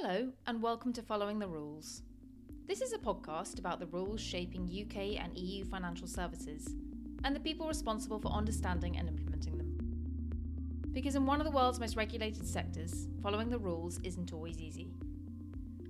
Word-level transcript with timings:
Hello, 0.00 0.28
and 0.46 0.62
welcome 0.62 0.92
to 0.92 1.02
Following 1.02 1.40
the 1.40 1.48
Rules. 1.48 2.02
This 2.68 2.82
is 2.82 2.92
a 2.92 2.98
podcast 2.98 3.58
about 3.58 3.80
the 3.80 3.88
rules 3.88 4.20
shaping 4.20 4.70
UK 4.70 5.20
and 5.20 5.36
EU 5.36 5.64
financial 5.64 6.06
services 6.06 6.72
and 7.24 7.34
the 7.34 7.40
people 7.40 7.66
responsible 7.66 8.20
for 8.20 8.30
understanding 8.30 8.96
and 8.96 9.08
implementing 9.08 9.58
them. 9.58 9.76
Because 10.92 11.16
in 11.16 11.26
one 11.26 11.40
of 11.40 11.46
the 11.46 11.50
world's 11.50 11.80
most 11.80 11.96
regulated 11.96 12.46
sectors, 12.46 13.08
following 13.20 13.50
the 13.50 13.58
rules 13.58 13.98
isn't 14.04 14.32
always 14.32 14.60
easy. 14.60 14.92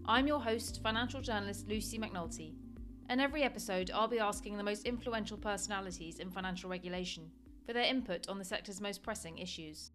I'm 0.06 0.26
your 0.26 0.40
host, 0.40 0.80
financial 0.82 1.20
journalist 1.20 1.68
Lucy 1.68 1.98
McNulty, 1.98 2.54
and 3.10 3.20
every 3.20 3.42
episode 3.42 3.90
I'll 3.94 4.08
be 4.08 4.20
asking 4.20 4.56
the 4.56 4.64
most 4.64 4.86
influential 4.86 5.36
personalities 5.36 6.18
in 6.18 6.30
financial 6.30 6.70
regulation 6.70 7.30
for 7.66 7.74
their 7.74 7.84
input 7.84 8.26
on 8.26 8.38
the 8.38 8.44
sector's 8.46 8.80
most 8.80 9.02
pressing 9.02 9.36
issues. 9.36 9.90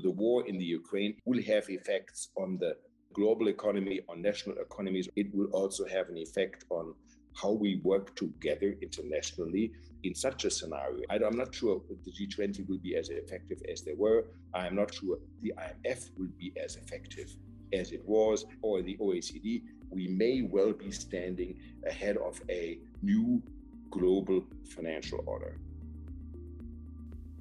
The 0.00 0.10
war 0.10 0.44
in 0.44 0.58
the 0.58 0.64
Ukraine 0.64 1.14
will 1.24 1.40
have 1.44 1.68
effects 1.68 2.30
on 2.36 2.58
the 2.58 2.76
global 3.14 3.48
economy, 3.48 4.00
on 4.10 4.20
national 4.20 4.56
economies. 4.58 5.08
It 5.16 5.34
will 5.34 5.50
also 5.60 5.86
have 5.86 6.08
an 6.08 6.18
effect 6.18 6.64
on 6.70 6.94
how 7.40 7.52
we 7.52 7.80
work 7.82 8.14
together 8.14 8.76
internationally 8.80 9.72
in 10.04 10.14
such 10.14 10.44
a 10.44 10.50
scenario. 10.50 11.02
I'm 11.10 11.36
not 11.36 11.54
sure 11.54 11.80
the 12.04 12.12
G20 12.12 12.68
will 12.68 12.78
be 12.78 12.94
as 12.96 13.08
effective 13.08 13.60
as 13.72 13.82
they 13.82 13.94
were. 13.94 14.26
I'm 14.52 14.76
not 14.76 14.94
sure 14.94 15.18
the 15.42 15.52
IMF 15.58 16.10
will 16.18 16.34
be 16.38 16.52
as 16.62 16.76
effective 16.76 17.28
as 17.72 17.90
it 17.92 18.04
was, 18.06 18.46
or 18.62 18.82
the 18.82 18.96
OECD. 18.98 19.62
We 19.90 20.06
may 20.08 20.42
well 20.42 20.72
be 20.72 20.90
standing 20.92 21.58
ahead 21.86 22.16
of 22.18 22.40
a 22.48 22.78
new 23.02 23.42
global 23.90 24.44
financial 24.74 25.24
order. 25.26 25.58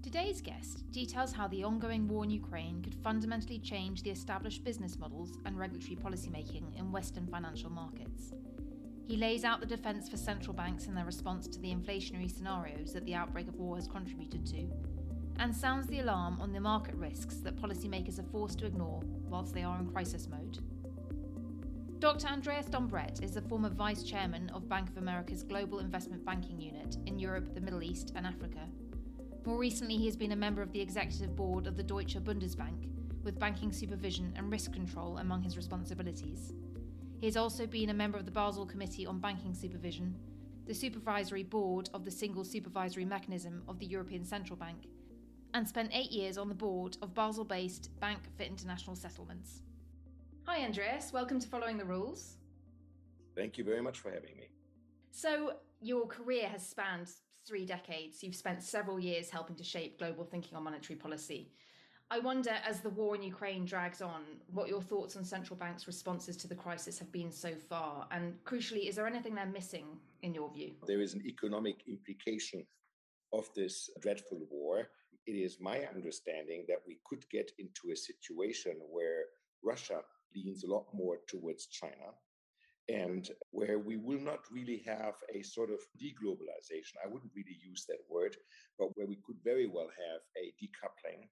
Today's 0.04 0.42
guest 0.42 0.92
details 0.92 1.32
how 1.32 1.48
the 1.48 1.64
ongoing 1.64 2.10
war 2.10 2.26
in 2.26 2.30
Ukraine 2.30 2.82
could 2.82 2.94
fundamentally 2.94 3.58
change 3.58 4.04
the 4.04 4.10
established 4.10 4.66
business 4.66 5.00
models 5.00 5.38
and 5.46 5.58
regulatory 5.58 5.96
policymaking 5.96 6.78
in 6.78 6.92
Western 6.92 7.26
financial 7.26 7.70
markets. 7.70 8.34
He 9.08 9.16
lays 9.16 9.46
out 9.46 9.62
the 9.62 9.66
defence 9.66 10.10
for 10.10 10.18
central 10.18 10.54
banks 10.54 10.88
in 10.88 10.94
their 10.94 11.06
response 11.06 11.48
to 11.48 11.60
the 11.60 11.74
inflationary 11.74 12.30
scenarios 12.30 12.92
that 12.92 13.06
the 13.06 13.16
outbreak 13.16 13.48
of 13.48 13.56
war 13.56 13.78
has 13.78 13.88
contributed 13.88 14.46
to, 14.48 14.70
and 15.40 15.56
sounds 15.56 15.88
the 15.88 16.02
alarm 16.02 16.38
on 16.42 16.52
the 16.52 16.60
market 16.60 16.96
risks 16.96 17.38
that 17.38 17.56
policymakers 17.56 18.20
are 18.20 18.30
forced 18.30 18.60
to 18.60 18.66
ignore 18.66 19.00
whilst 19.30 19.54
they 19.54 19.64
are 19.64 19.80
in 19.80 19.88
crisis 19.88 20.28
mode. 20.28 20.60
Dr. 22.00 22.28
Andreas 22.28 22.66
Dombret 22.66 23.24
is 23.24 23.32
the 23.32 23.42
former 23.42 23.70
vice 23.70 24.04
chairman 24.04 24.50
of 24.50 24.68
Bank 24.68 24.90
of 24.90 24.98
America's 24.98 25.44
Global 25.44 25.80
Investment 25.80 26.26
Banking 26.26 26.60
Unit 26.60 26.98
in 27.06 27.20
Europe, 27.20 27.54
the 27.56 27.62
Middle 27.62 27.82
East, 27.82 28.12
and 28.18 28.28
Africa 28.28 28.68
more 29.46 29.58
recently, 29.58 29.98
he 29.98 30.06
has 30.06 30.16
been 30.16 30.32
a 30.32 30.36
member 30.36 30.62
of 30.62 30.72
the 30.72 30.82
executive 30.82 31.36
board 31.36 31.68
of 31.68 31.76
the 31.76 31.84
Deutsche 31.84 32.16
Bundesbank, 32.16 32.88
with 33.24 33.40
banking 33.40 33.72
supervision 33.72 34.34
and 34.36 34.52
risk 34.52 34.74
control 34.74 35.18
among 35.18 35.42
his 35.42 35.58
responsibilities. 35.58 36.54
He 37.20 37.26
has 37.26 37.38
also 37.38 37.66
been 37.66 37.90
a 37.90 37.94
member 37.94 38.18
of 38.18 38.26
the 38.26 38.32
Basel 38.32 38.66
Committee 38.66 39.06
on 39.06 39.20
Banking 39.20 39.54
Supervision, 39.54 40.16
the 40.66 40.74
supervisory 40.74 41.44
board 41.44 41.90
of 41.94 42.06
the 42.06 42.12
Single 42.12 42.44
Supervisory 42.44 43.06
Mechanism 43.06 43.64
of 43.68 43.80
the 43.80 43.86
European 43.86 44.24
Central 44.24 44.58
Bank, 44.58 44.88
and 45.54 45.68
spent 45.68 45.92
eight 45.94 46.12
years 46.12 46.38
on 46.38 46.50
the 46.50 46.56
board 46.56 46.98
of 47.02 47.14
Basel 47.14 47.44
based 47.46 47.98
Bank 48.00 48.20
for 48.36 48.44
International 48.44 48.96
Settlements. 48.96 49.62
Hi, 50.44 50.64
Andreas. 50.66 51.14
Welcome 51.14 51.40
to 51.40 51.48
Following 51.48 51.78
the 51.78 51.86
Rules. 51.86 52.38
Thank 53.36 53.58
you 53.58 53.64
very 53.64 53.82
much 53.82 54.00
for 54.00 54.12
having 54.12 54.36
me. 54.38 54.50
So, 55.12 55.54
your 55.82 56.08
career 56.08 56.48
has 56.50 56.68
spanned 56.68 57.12
three 57.46 57.66
decades, 57.66 58.24
you've 58.24 58.36
spent 58.36 58.64
several 58.64 59.00
years 59.00 59.30
helping 59.30 59.56
to 59.56 59.64
shape 59.64 60.00
global 60.00 60.24
thinking 60.24 60.56
on 60.58 60.64
monetary 60.64 60.98
policy. 60.98 61.52
I 62.12 62.20
wonder, 62.20 62.52
as 62.64 62.82
the 62.82 62.90
war 62.90 63.16
in 63.16 63.24
Ukraine 63.24 63.66
drags 63.66 64.02
on, 64.02 64.22
what 64.52 64.68
your 64.68 64.82
thoughts 64.82 65.16
on 65.16 65.24
central 65.24 65.58
banks' 65.58 65.88
responses 65.88 66.38
to 66.38 66.48
the 66.48 66.56
crisis 66.56 67.00
have 67.00 67.12
been 67.12 67.32
so 67.32 67.56
far. 67.56 68.08
And 68.12 68.36
crucially, 68.44 68.88
is 68.88 68.96
there 68.96 69.08
anything 69.08 69.34
they're 69.34 69.46
missing 69.46 69.86
in 70.22 70.34
your 70.34 70.52
view? 70.52 70.74
There 70.86 71.02
is 71.02 71.16
an 71.16 71.24
economic 71.26 71.78
implication 71.88 72.66
of 73.34 73.50
this 73.56 73.90
dreadful 74.02 74.46
war. 74.52 74.90
It 75.26 75.32
is 75.32 75.58
my 75.60 75.80
understanding 75.96 76.66
that 76.68 76.80
we 76.86 77.00
could 77.06 77.28
get 77.32 77.52
into 77.58 77.92
a 77.92 77.96
situation 77.96 78.74
where 78.92 79.24
Russia 79.64 80.02
leans 80.36 80.64
a 80.64 80.68
lot 80.68 80.86
more 80.94 81.18
towards 81.28 81.68
China 81.68 82.14
and 82.90 83.30
where 83.52 83.80
we 83.80 83.98
will 83.98 84.20
not 84.20 84.40
really 84.52 84.84
have 84.86 85.16
a 85.34 85.42
sort 85.42 85.70
of 85.70 85.80
deglobalization. 86.02 87.00
I 87.04 87.08
wouldn't 87.08 87.32
really 87.36 87.58
use 87.62 87.86
that 87.88 88.02
word, 88.10 88.36
but 88.78 88.90
where 88.96 89.08
we 89.08 89.20
could 89.26 89.38
very 89.44 89.68
well 89.68 89.88
have 89.88 90.22
a 90.38 90.54
decoupling 90.62 91.30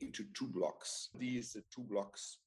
into 0.00 0.24
two 0.34 0.48
blocks. 0.48 1.08
These 1.18 1.56
two 1.74 1.82
blocks 1.82 2.38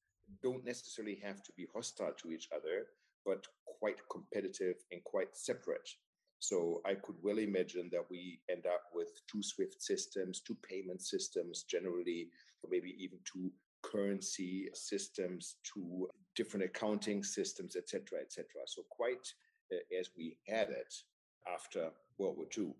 don't 0.41 0.65
necessarily 0.65 1.19
have 1.23 1.43
to 1.43 1.51
be 1.57 1.67
hostile 1.73 2.13
to 2.21 2.31
each 2.31 2.47
other, 2.55 2.87
but 3.25 3.45
quite 3.79 3.97
competitive 4.09 4.75
and 4.91 5.03
quite 5.03 5.35
separate. 5.35 5.89
So 6.39 6.81
I 6.85 6.95
could 6.95 7.15
well 7.21 7.39
imagine 7.39 7.89
that 7.91 8.05
we 8.09 8.39
end 8.49 8.65
up 8.65 8.83
with 8.93 9.09
two 9.29 9.41
SWIFT 9.41 9.81
systems, 9.81 10.41
two 10.41 10.55
payment 10.67 11.01
systems, 11.01 11.63
generally, 11.63 12.29
or 12.63 12.69
maybe 12.69 12.95
even 12.99 13.19
two 13.25 13.51
currency 13.91 14.69
systems, 14.73 15.55
two 15.63 16.07
different 16.35 16.65
accounting 16.65 17.23
systems, 17.23 17.75
etc., 17.75 18.19
etc. 18.21 18.45
So 18.65 18.83
quite 18.89 19.27
uh, 19.71 19.99
as 19.99 20.09
we 20.17 20.37
had 20.47 20.69
it 20.69 20.93
after 21.53 21.89
World 22.17 22.37
War 22.37 22.47
II. 22.57 22.73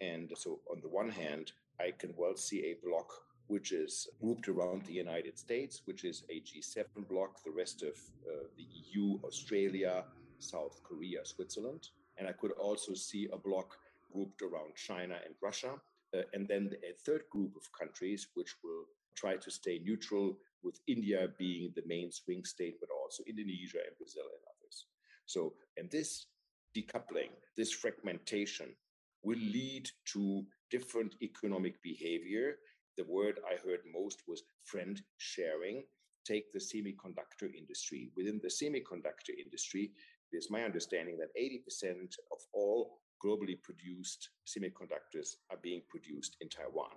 And 0.00 0.32
so 0.36 0.60
on 0.70 0.80
the 0.80 0.88
one 0.88 1.10
hand, 1.10 1.52
I 1.80 1.92
can 1.96 2.14
well 2.16 2.36
see 2.36 2.60
a 2.64 2.86
block 2.86 3.10
which 3.48 3.72
is 3.72 4.08
grouped 4.20 4.48
around 4.48 4.84
the 4.84 4.92
United 4.92 5.38
States, 5.38 5.82
which 5.84 6.04
is 6.04 6.24
a 6.30 6.40
G7 6.40 7.06
block, 7.08 7.42
the 7.44 7.50
rest 7.50 7.82
of 7.82 7.94
uh, 8.26 8.44
the 8.56 8.66
EU, 8.72 9.18
Australia, 9.24 10.04
South 10.38 10.80
Korea, 10.82 11.24
Switzerland. 11.24 11.88
And 12.18 12.28
I 12.28 12.32
could 12.32 12.52
also 12.52 12.94
see 12.94 13.28
a 13.32 13.36
block 13.36 13.76
grouped 14.12 14.42
around 14.42 14.74
China 14.76 15.16
and 15.24 15.34
Russia. 15.42 15.72
Uh, 16.16 16.22
and 16.34 16.46
then 16.46 16.70
a 16.88 16.92
third 17.04 17.22
group 17.30 17.56
of 17.56 17.72
countries, 17.78 18.28
which 18.34 18.54
will 18.62 18.84
try 19.14 19.36
to 19.36 19.50
stay 19.50 19.80
neutral, 19.84 20.38
with 20.62 20.80
India 20.86 21.28
being 21.38 21.72
the 21.74 21.82
main 21.86 22.10
swing 22.10 22.44
state, 22.44 22.76
but 22.80 22.88
also 22.90 23.22
Indonesia 23.26 23.78
and 23.86 23.96
Brazil 23.98 24.24
and 24.24 24.44
others. 24.46 24.86
So, 25.26 25.54
and 25.76 25.90
this 25.90 26.26
decoupling, 26.76 27.30
this 27.56 27.72
fragmentation 27.72 28.74
will 29.22 29.38
lead 29.38 29.88
to 30.12 30.44
different 30.70 31.14
economic 31.22 31.82
behavior. 31.82 32.56
The 32.96 33.04
word 33.04 33.40
I 33.46 33.56
heard 33.66 33.80
most 33.92 34.22
was 34.26 34.42
friend 34.64 35.00
shoring. 35.18 35.84
Take 36.24 36.52
the 36.52 36.58
semiconductor 36.58 37.52
industry. 37.56 38.10
Within 38.16 38.40
the 38.42 38.48
semiconductor 38.48 39.34
industry, 39.42 39.92
it 40.32 40.36
is 40.36 40.50
my 40.50 40.62
understanding 40.62 41.18
that 41.18 41.36
80% 41.38 42.14
of 42.32 42.38
all 42.52 43.00
globally 43.24 43.60
produced 43.62 44.30
semiconductors 44.46 45.36
are 45.50 45.58
being 45.62 45.82
produced 45.88 46.36
in 46.40 46.48
Taiwan. 46.48 46.96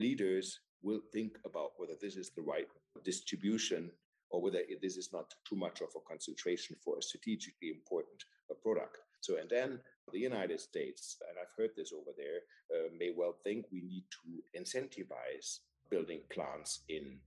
Leaders 0.00 0.60
will 0.82 1.00
think 1.12 1.38
about 1.44 1.72
whether 1.76 1.94
this 2.00 2.16
is 2.16 2.30
the 2.30 2.42
right 2.42 2.68
distribution 3.04 3.90
or 4.30 4.40
whether 4.40 4.60
this 4.80 4.96
is 4.96 5.12
not 5.12 5.34
too 5.48 5.56
much 5.56 5.80
of 5.80 5.88
a 5.94 6.08
concentration 6.08 6.76
for 6.82 6.98
a 6.98 7.02
strategically 7.02 7.70
important 7.70 8.24
uh, 8.50 8.54
product. 8.54 8.98
So, 9.20 9.36
and 9.36 9.48
then 9.48 9.78
the 10.10 10.18
United 10.18 10.60
States, 10.60 11.18
and 11.28 11.38
I've 11.38 11.54
heard 11.56 11.70
this 11.76 11.92
over 11.92 12.10
there, 12.16 12.40
uh, 12.74 12.88
may 12.98 13.12
well 13.16 13.36
think 13.44 13.66
we 13.70 13.82
need 13.82 14.04
to 14.10 14.58
incentivize 14.58 15.60
building 15.90 16.20
plants 16.30 16.80
in 16.88 17.18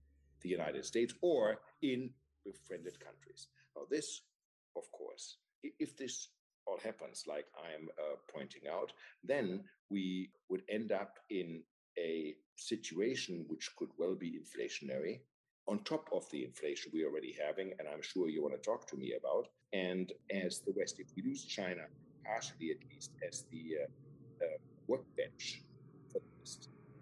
the 0.42 0.48
United 0.48 0.84
States 0.84 1.14
or 1.22 1.58
in 1.82 2.10
befriended 2.44 2.98
countries. 3.00 3.48
Now, 3.74 3.82
this, 3.90 4.22
of 4.76 4.90
course, 4.92 5.38
if 5.62 5.96
this 5.96 6.28
all 6.66 6.78
happens 6.82 7.24
like 7.26 7.46
I'm 7.56 7.88
uh, 7.98 8.16
pointing 8.32 8.62
out, 8.70 8.92
then 9.24 9.64
we 9.90 10.30
would 10.50 10.62
end 10.68 10.92
up 10.92 11.18
in 11.30 11.62
a 11.98 12.36
situation 12.56 13.44
which 13.48 13.70
could 13.76 13.90
well 13.98 14.14
be 14.14 14.38
inflationary 14.38 15.20
on 15.68 15.82
top 15.82 16.08
of 16.12 16.30
the 16.30 16.44
inflation 16.44 16.92
we're 16.94 17.08
already 17.08 17.34
having, 17.44 17.72
and 17.78 17.88
I'm 17.88 18.02
sure 18.02 18.28
you 18.28 18.42
want 18.42 18.54
to 18.54 18.60
talk 18.60 18.86
to 18.88 18.96
me 18.96 19.14
about. 19.18 19.48
And 19.72 20.12
as 20.30 20.60
the 20.60 20.72
West, 20.76 21.00
if 21.00 21.08
we 21.16 21.22
lose 21.22 21.44
China, 21.44 21.82
partially 22.24 22.70
at 22.70 22.78
least 22.92 23.12
as 23.26 23.44
the 23.50 23.78
uh, 23.82 24.44
uh, 24.44 24.58
workbench 24.86 25.62
for 26.12 26.20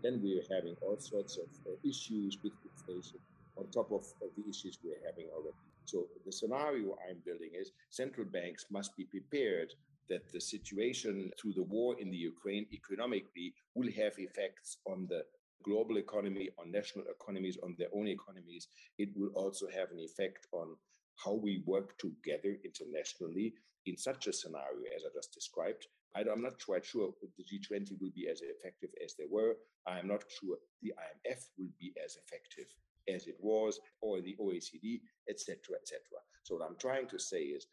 then 0.02 0.20
we're 0.22 0.44
having 0.54 0.76
all 0.82 0.98
sorts 0.98 1.38
of 1.38 1.48
uh, 1.66 1.76
issues 1.82 2.38
with 2.42 2.52
inflation 2.64 3.18
on 3.56 3.70
top 3.70 3.90
of, 3.90 4.04
of 4.22 4.28
the 4.36 4.44
issues 4.48 4.78
we're 4.84 5.00
having 5.06 5.28
already. 5.34 5.56
So 5.86 6.06
the 6.26 6.32
scenario 6.32 6.96
I'm 7.08 7.18
building 7.24 7.50
is 7.58 7.72
central 7.90 8.26
banks 8.26 8.66
must 8.70 8.96
be 8.96 9.04
prepared 9.04 9.72
that 10.08 10.30
the 10.32 10.40
situation 10.40 11.30
through 11.40 11.54
the 11.54 11.62
war 11.62 11.96
in 12.00 12.10
the 12.10 12.16
Ukraine 12.16 12.66
economically 12.72 13.54
will 13.74 13.90
have 13.92 14.12
effects 14.18 14.78
on 14.86 15.06
the 15.08 15.22
global 15.64 15.96
economy, 15.98 16.50
on 16.58 16.70
national 16.70 17.04
economies, 17.06 17.58
on 17.62 17.74
their 17.78 17.88
own 17.94 18.08
economies. 18.08 18.68
It 18.98 19.10
will 19.16 19.30
also 19.34 19.66
have 19.68 19.90
an 19.90 19.98
effect 19.98 20.46
on 20.52 20.76
how 21.24 21.34
we 21.34 21.62
work 21.64 21.98
together 21.98 22.56
internationally 22.64 23.54
in 23.86 23.96
such 23.96 24.26
a 24.26 24.32
scenario 24.32 24.84
as 24.94 25.04
I 25.04 25.08
just 25.14 25.32
described. 25.32 25.86
I'm 26.16 26.42
not 26.42 26.64
quite 26.64 26.84
sure 26.84 27.12
the 27.36 27.44
G20 27.44 28.00
will 28.00 28.12
be 28.14 28.28
as 28.28 28.40
effective 28.40 28.90
as 29.04 29.14
they 29.18 29.24
were. 29.28 29.56
I 29.86 29.98
am 29.98 30.08
not 30.08 30.24
sure 30.28 30.58
the 30.80 30.92
IMF 31.06 31.48
will 31.58 31.72
be 31.80 31.92
as 32.04 32.16
effective 32.16 32.66
as 33.08 33.26
it 33.26 33.36
was, 33.40 33.80
or 34.00 34.20
the 34.20 34.36
OECD, 34.40 35.00
etc., 35.28 35.56
etc. 35.80 36.00
So 36.44 36.54
what 36.54 36.66
I'm 36.66 36.76
trying 36.76 37.08
to 37.08 37.18
say 37.18 37.42
is 37.42 37.66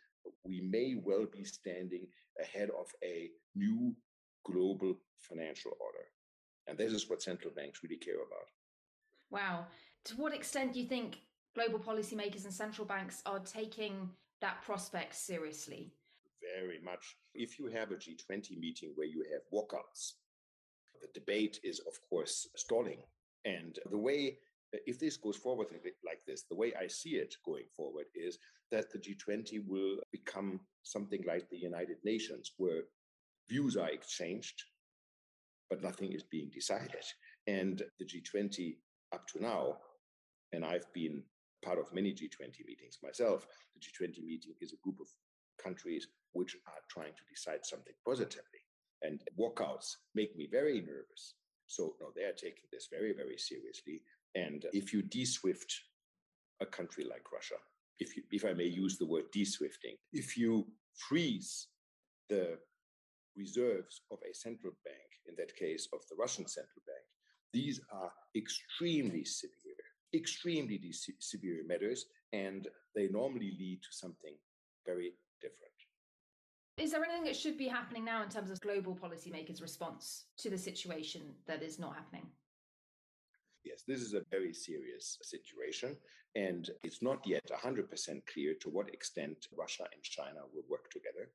we 0.43 0.61
may 0.61 0.95
well 1.01 1.25
be 1.31 1.43
standing 1.43 2.07
ahead 2.39 2.69
of 2.69 2.87
a 3.03 3.29
new 3.55 3.95
global 4.45 4.95
financial 5.19 5.71
order. 5.79 6.05
And 6.67 6.77
this 6.77 6.93
is 6.93 7.09
what 7.09 7.21
central 7.21 7.53
banks 7.53 7.81
really 7.83 7.97
care 7.97 8.15
about. 8.15 8.47
Wow. 9.29 9.65
To 10.05 10.15
what 10.15 10.33
extent 10.33 10.73
do 10.73 10.79
you 10.79 10.87
think 10.87 11.19
global 11.55 11.79
policymakers 11.79 12.45
and 12.45 12.53
central 12.53 12.85
banks 12.85 13.21
are 13.25 13.39
taking 13.39 14.09
that 14.41 14.61
prospect 14.63 15.15
seriously? 15.15 15.91
Very 16.57 16.79
much. 16.83 17.17
If 17.33 17.59
you 17.59 17.67
have 17.67 17.91
a 17.91 17.95
G20 17.95 18.57
meeting 18.59 18.91
where 18.95 19.07
you 19.07 19.23
have 19.31 19.41
walkouts, 19.53 20.13
the 21.01 21.07
debate 21.13 21.59
is, 21.63 21.79
of 21.79 21.93
course, 22.09 22.47
stalling. 22.55 22.99
And 23.45 23.77
the 23.89 23.97
way 23.97 24.37
Uh, 24.73 24.79
if 24.85 24.99
this 24.99 25.17
goes 25.17 25.35
forward 25.35 25.67
like 26.05 26.21
this, 26.25 26.43
the 26.49 26.55
way 26.55 26.73
I 26.79 26.87
see 26.87 27.11
it 27.11 27.35
going 27.45 27.65
forward 27.75 28.05
is 28.15 28.37
that 28.71 28.91
the 28.91 28.99
G20 28.99 29.65
will 29.67 29.97
become 30.11 30.61
something 30.83 31.23
like 31.27 31.49
the 31.49 31.57
United 31.57 31.97
Nations, 32.03 32.53
where 32.57 32.83
views 33.49 33.75
are 33.75 33.89
exchanged, 33.89 34.63
but 35.69 35.83
nothing 35.83 36.13
is 36.13 36.23
being 36.23 36.49
decided. 36.53 37.03
And 37.47 37.81
the 37.99 38.05
G20 38.05 38.77
up 39.13 39.27
to 39.27 39.41
now, 39.41 39.77
and 40.53 40.63
I've 40.63 40.91
been 40.93 41.23
part 41.63 41.79
of 41.79 41.93
many 41.93 42.11
G20 42.13 42.65
meetings 42.65 42.97
myself, 43.03 43.45
the 43.75 43.81
G20 43.81 44.23
meeting 44.23 44.53
is 44.61 44.73
a 44.73 44.81
group 44.83 44.99
of 44.99 45.07
countries 45.63 46.07
which 46.33 46.55
are 46.67 46.81
trying 46.89 47.13
to 47.13 47.23
decide 47.29 47.65
something 47.65 47.93
positively. 48.05 48.61
And 49.01 49.21
walkouts 49.39 49.95
make 50.15 50.35
me 50.35 50.47
very 50.51 50.81
nervous. 50.81 51.35
So, 51.67 51.95
no, 51.99 52.07
they 52.15 52.23
are 52.23 52.33
taking 52.33 52.67
this 52.71 52.87
very, 52.91 53.13
very 53.13 53.37
seriously. 53.37 54.03
And 54.35 54.65
if 54.73 54.93
you 54.93 55.01
de-SWIFT 55.01 55.73
a 56.61 56.65
country 56.65 57.03
like 57.03 57.31
Russia, 57.33 57.55
if, 57.99 58.15
you, 58.15 58.23
if 58.31 58.45
I 58.45 58.53
may 58.53 58.65
use 58.65 58.97
the 58.97 59.05
word 59.05 59.25
de-SWIFTing, 59.31 59.95
if 60.13 60.37
you 60.37 60.67
freeze 60.95 61.67
the 62.29 62.57
reserves 63.35 64.01
of 64.11 64.19
a 64.29 64.33
central 64.33 64.73
bank, 64.85 64.97
in 65.27 65.35
that 65.37 65.55
case 65.55 65.87
of 65.93 65.99
the 66.09 66.15
Russian 66.17 66.47
central 66.47 66.81
bank, 66.87 67.05
these 67.53 67.79
are 67.91 68.11
extremely 68.35 69.23
severe, 69.23 69.83
extremely 70.13 70.77
de- 70.77 70.93
severe 71.19 71.63
matters, 71.67 72.05
and 72.33 72.67
they 72.95 73.07
normally 73.09 73.55
lead 73.59 73.81
to 73.83 73.89
something 73.91 74.35
very 74.85 75.13
different. 75.41 75.71
Is 76.77 76.91
there 76.91 77.03
anything 77.03 77.25
that 77.25 77.35
should 77.35 77.57
be 77.57 77.67
happening 77.67 78.05
now 78.05 78.23
in 78.23 78.29
terms 78.29 78.49
of 78.49 78.59
global 78.61 78.95
policymakers' 78.95 79.61
response 79.61 80.25
to 80.37 80.49
the 80.49 80.57
situation 80.57 81.21
that 81.45 81.61
is 81.61 81.77
not 81.77 81.95
happening? 81.95 82.25
Yes, 83.63 83.83
this 83.87 84.01
is 84.01 84.13
a 84.13 84.25
very 84.31 84.53
serious 84.53 85.17
situation, 85.21 85.95
and 86.35 86.69
it's 86.83 87.01
not 87.01 87.25
yet 87.27 87.45
100% 87.51 88.25
clear 88.31 88.55
to 88.61 88.69
what 88.69 88.93
extent 88.93 89.47
Russia 89.55 89.85
and 89.93 90.01
China 90.03 90.41
will 90.53 90.63
work 90.69 90.89
together 90.89 91.29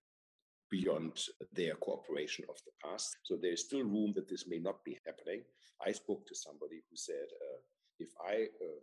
beyond 0.71 1.13
their 1.53 1.75
cooperation 1.77 2.45
of 2.49 2.57
the 2.65 2.73
past. 2.83 3.17
So 3.23 3.37
there 3.37 3.53
is 3.53 3.61
still 3.65 3.85
room 3.85 4.13
that 4.17 4.29
this 4.29 4.47
may 4.49 4.59
not 4.59 4.85
be 4.85 4.99
happening. 5.07 5.43
I 5.87 5.93
spoke 5.93 6.27
to 6.27 6.35
somebody 6.35 6.83
who 6.91 6.97
said, 6.97 7.27
uh, 7.31 7.59
if 8.01 8.09
I 8.27 8.49
uh, 8.61 8.81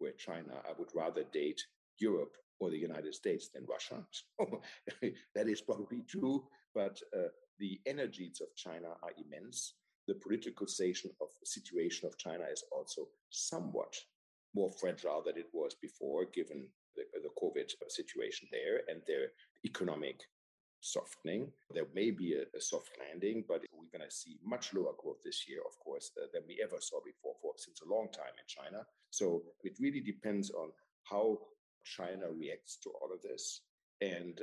were 0.00 0.12
China, 0.12 0.54
I 0.68 0.72
would 0.78 0.90
rather 0.94 1.24
date 1.32 1.60
Europe 1.98 2.36
or 2.60 2.70
the 2.70 2.78
United 2.78 3.14
States 3.14 3.48
than 3.48 3.66
Russia. 3.66 4.04
So 4.38 4.60
that 5.34 5.48
is 5.48 5.60
probably 5.60 6.02
true, 6.08 6.44
but 6.74 7.00
uh, 7.16 7.28
the 7.58 7.80
energies 7.86 8.40
of 8.40 8.54
China 8.54 8.88
are 9.02 9.12
immense 9.16 9.74
the 10.08 10.14
political 10.14 10.66
situation 10.66 11.10
of, 11.20 11.28
situation 11.44 12.08
of 12.08 12.16
China 12.16 12.44
is 12.50 12.64
also 12.72 13.06
somewhat 13.30 13.94
more 14.54 14.72
fragile 14.80 15.22
than 15.24 15.36
it 15.36 15.50
was 15.52 15.74
before, 15.74 16.24
given 16.32 16.66
the, 16.96 17.02
the 17.22 17.28
COVID 17.40 17.70
situation 17.88 18.48
there 18.50 18.80
and 18.88 19.02
their 19.06 19.28
economic 19.64 20.22
softening. 20.80 21.52
There 21.74 21.86
may 21.94 22.10
be 22.10 22.34
a, 22.34 22.56
a 22.56 22.60
soft 22.60 22.90
landing, 22.98 23.44
but 23.46 23.60
we're 23.72 23.98
going 23.98 24.08
to 24.08 24.16
see 24.16 24.38
much 24.42 24.72
lower 24.72 24.94
growth 24.96 25.18
this 25.24 25.44
year, 25.46 25.60
of 25.68 25.78
course, 25.78 26.10
uh, 26.16 26.26
than 26.32 26.42
we 26.48 26.58
ever 26.62 26.80
saw 26.80 27.00
before 27.04 27.34
for 27.42 27.52
since 27.56 27.82
a 27.82 27.94
long 27.94 28.08
time 28.10 28.34
in 28.40 28.46
China. 28.46 28.84
So 29.10 29.42
it 29.62 29.76
really 29.78 30.00
depends 30.00 30.50
on 30.50 30.70
how 31.04 31.38
China 31.84 32.26
reacts 32.34 32.78
to 32.84 32.90
all 33.00 33.12
of 33.12 33.20
this. 33.22 33.60
And 34.00 34.40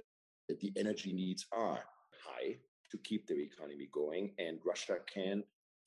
the 0.47 0.71
energy 0.77 1.11
needs 1.11 1.47
are 1.51 1.79
high 2.23 2.57
to 2.91 2.97
keep 2.99 3.27
their 3.27 3.39
economy 3.39 3.87
going, 3.91 4.31
and 4.37 4.59
Russia 4.63 4.97
can 5.11 5.43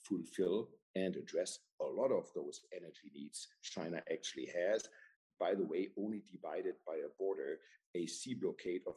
fulfill 0.08 0.68
and 0.94 1.16
address 1.16 1.58
a 1.80 1.84
lot 1.84 2.10
of 2.10 2.26
those 2.34 2.60
energy 2.74 3.10
needs 3.14 3.48
China 3.62 4.02
actually 4.10 4.46
has. 4.46 4.88
By 5.38 5.54
the 5.54 5.64
way, 5.64 5.88
only 5.98 6.22
divided 6.30 6.74
by 6.86 6.96
a 6.96 7.14
border, 7.18 7.58
a 7.94 8.06
sea 8.06 8.34
blockade 8.34 8.82
of 8.86 8.94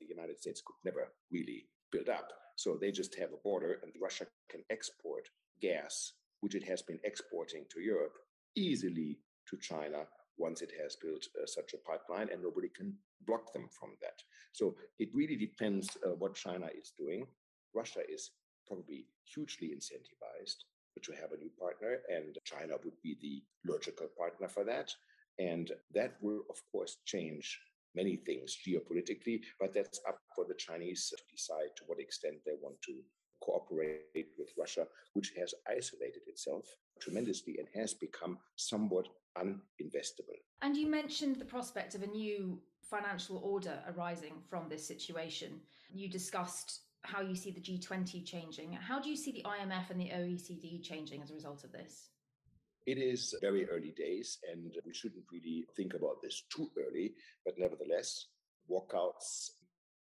the 0.00 0.06
United 0.06 0.38
States 0.38 0.62
could 0.64 0.76
never 0.84 1.08
really 1.30 1.66
build 1.92 2.08
up. 2.08 2.32
So 2.56 2.76
they 2.80 2.90
just 2.90 3.14
have 3.16 3.32
a 3.32 3.42
border, 3.42 3.80
and 3.82 3.92
Russia 4.00 4.26
can 4.48 4.62
export 4.70 5.28
gas, 5.60 6.12
which 6.40 6.54
it 6.54 6.64
has 6.64 6.82
been 6.82 7.00
exporting 7.04 7.64
to 7.70 7.80
Europe, 7.80 8.14
easily 8.56 9.18
to 9.48 9.56
China 9.58 10.06
once 10.38 10.62
it 10.62 10.72
has 10.82 10.96
built 10.96 11.26
uh, 11.40 11.46
such 11.46 11.74
a 11.74 11.88
pipeline, 11.88 12.28
and 12.32 12.42
nobody 12.42 12.68
can 12.68 12.94
block 13.26 13.52
them 13.52 13.68
from 13.78 13.90
that. 14.00 14.22
So 14.52 14.76
it 14.98 15.08
really 15.14 15.36
depends 15.36 15.96
uh, 16.04 16.10
what 16.10 16.34
China 16.34 16.68
is 16.76 16.92
doing. 16.96 17.26
Russia 17.74 18.00
is 18.08 18.30
probably 18.66 19.06
hugely 19.24 19.68
incentivized 19.68 20.64
to 21.02 21.12
have 21.12 21.32
a 21.32 21.36
new 21.36 21.50
partner, 21.58 21.98
and 22.08 22.38
China 22.44 22.74
would 22.84 23.00
be 23.02 23.16
the 23.20 23.42
logical 23.70 24.06
partner 24.16 24.48
for 24.48 24.64
that. 24.64 24.92
And 25.38 25.72
that 25.92 26.14
will, 26.20 26.42
of 26.48 26.60
course, 26.70 26.98
change 27.04 27.58
many 27.94 28.16
things 28.16 28.56
geopolitically, 28.66 29.40
but 29.60 29.72
that's 29.74 30.00
up 30.08 30.18
for 30.34 30.44
the 30.46 30.54
Chinese 30.54 31.08
to 31.10 31.16
decide 31.30 31.74
to 31.76 31.84
what 31.86 32.00
extent 32.00 32.36
they 32.44 32.52
want 32.60 32.80
to 32.82 32.94
cooperate 33.40 34.30
with 34.38 34.48
Russia, 34.58 34.86
which 35.14 35.32
has 35.38 35.54
isolated 35.68 36.22
itself 36.26 36.64
tremendously 37.00 37.56
and 37.58 37.68
has 37.74 37.94
become 37.94 38.38
somewhat 38.56 39.08
uninvestable. 39.36 40.38
And 40.62 40.76
you 40.76 40.86
mentioned 40.86 41.36
the 41.36 41.44
prospect 41.44 41.94
of 41.94 42.02
a 42.02 42.06
new 42.06 42.60
financial 42.82 43.38
order 43.38 43.78
arising 43.94 44.34
from 44.48 44.68
this 44.68 44.86
situation. 44.86 45.60
You 45.92 46.08
discussed 46.08 46.80
how 47.04 47.20
you 47.20 47.34
see 47.34 47.50
the 47.50 47.60
G20 47.60 48.24
changing. 48.24 48.72
How 48.72 49.00
do 49.00 49.08
you 49.08 49.16
see 49.16 49.32
the 49.32 49.44
IMF 49.44 49.90
and 49.90 50.00
the 50.00 50.10
OECD 50.10 50.82
changing 50.82 51.22
as 51.22 51.30
a 51.30 51.34
result 51.34 51.64
of 51.64 51.72
this? 51.72 52.10
It 52.86 52.98
is 52.98 53.34
very 53.40 53.68
early 53.68 53.94
days, 53.96 54.38
and 54.50 54.74
we 54.84 54.92
shouldn't 54.92 55.24
really 55.32 55.66
think 55.76 55.94
about 55.94 56.20
this 56.22 56.44
too 56.54 56.70
early. 56.78 57.14
But 57.44 57.54
nevertheless, 57.58 58.26
walkouts 58.70 59.50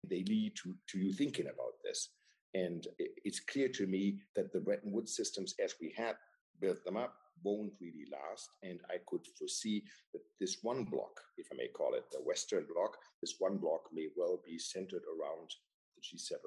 they 0.07 0.23
lead 0.23 0.53
to, 0.63 0.73
to 0.87 0.97
you 0.99 1.11
thinking 1.13 1.47
about 1.47 1.75
this. 1.83 2.09
And 2.53 2.87
it's 2.97 3.39
clear 3.39 3.69
to 3.69 3.85
me 3.85 4.19
that 4.35 4.51
the 4.51 4.59
Bretton 4.59 4.91
Woods 4.91 5.15
systems, 5.15 5.53
as 5.63 5.75
we 5.79 5.93
had 5.95 6.15
built 6.59 6.83
them 6.83 6.97
up, 6.97 7.13
won't 7.43 7.73
really 7.79 8.05
last. 8.11 8.49
And 8.63 8.79
I 8.89 8.97
could 9.07 9.25
foresee 9.37 9.83
that 10.13 10.21
this 10.39 10.57
one 10.61 10.85
block, 10.85 11.19
if 11.37 11.47
I 11.51 11.55
may 11.55 11.67
call 11.67 11.93
it 11.93 12.05
the 12.11 12.19
Western 12.19 12.65
block, 12.73 12.97
this 13.21 13.35
one 13.39 13.57
block 13.57 13.81
may 13.93 14.07
well 14.15 14.41
be 14.45 14.57
centered 14.57 15.03
around 15.03 15.49
the 15.95 16.01
G7 16.01 16.37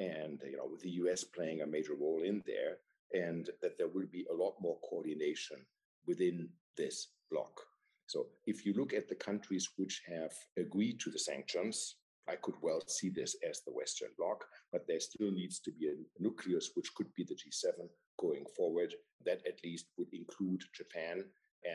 and 0.00 0.40
you 0.44 0.56
know 0.56 0.68
with 0.70 0.82
the 0.82 0.96
US 1.02 1.24
playing 1.24 1.60
a 1.60 1.66
major 1.66 1.94
role 1.94 2.22
in 2.24 2.42
there, 2.46 2.78
and 3.12 3.50
that 3.60 3.78
there 3.78 3.88
will 3.88 4.06
be 4.10 4.26
a 4.30 4.34
lot 4.34 4.54
more 4.60 4.78
coordination 4.88 5.58
within 6.06 6.48
this 6.76 7.08
bloc. 7.30 7.60
So 8.06 8.26
if 8.46 8.66
you 8.66 8.74
look 8.74 8.92
at 8.92 9.08
the 9.08 9.14
countries 9.14 9.68
which 9.76 10.02
have 10.06 10.32
agreed 10.58 11.00
to 11.00 11.10
the 11.10 11.18
sanctions, 11.18 11.96
I 12.28 12.36
could 12.36 12.54
well 12.62 12.80
see 12.86 13.08
this 13.08 13.36
as 13.48 13.62
the 13.62 13.72
Western 13.72 14.10
Bloc, 14.16 14.44
but 14.70 14.86
there 14.86 15.00
still 15.00 15.30
needs 15.30 15.58
to 15.60 15.72
be 15.72 15.88
a 15.88 16.22
nucleus 16.22 16.70
which 16.74 16.94
could 16.94 17.12
be 17.14 17.24
the 17.24 17.34
G7 17.34 17.88
going 18.18 18.44
forward. 18.56 18.94
That 19.24 19.40
at 19.46 19.64
least 19.64 19.86
would 19.98 20.12
include 20.12 20.62
Japan 20.74 21.24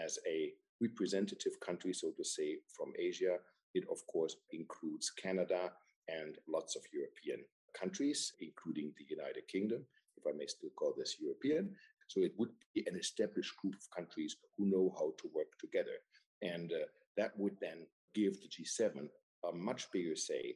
as 0.05 0.19
a 0.27 0.53
representative 0.81 1.59
country, 1.59 1.93
so 1.93 2.11
to 2.11 2.23
say, 2.23 2.57
from 2.75 2.93
Asia. 2.97 3.37
It, 3.73 3.85
of 3.91 4.05
course, 4.07 4.35
includes 4.51 5.11
Canada 5.11 5.71
and 6.07 6.37
lots 6.47 6.75
of 6.75 6.83
European 6.93 7.43
countries, 7.73 8.33
including 8.39 8.93
the 8.97 9.05
United 9.09 9.47
Kingdom, 9.47 9.85
if 10.17 10.23
I 10.27 10.35
may 10.35 10.47
still 10.47 10.69
call 10.75 10.93
this 10.97 11.17
European. 11.19 11.75
So 12.07 12.21
it 12.21 12.33
would 12.37 12.51
be 12.73 12.85
an 12.87 12.97
established 12.97 13.55
group 13.57 13.75
of 13.75 13.95
countries 13.95 14.37
who 14.57 14.65
know 14.65 14.93
how 14.97 15.13
to 15.19 15.29
work 15.33 15.57
together. 15.59 15.97
And 16.41 16.71
uh, 16.71 16.85
that 17.17 17.37
would 17.37 17.57
then 17.59 17.85
give 18.13 18.39
the 18.39 18.47
G7 18.47 19.09
a 19.49 19.55
much 19.55 19.91
bigger 19.91 20.15
say 20.15 20.55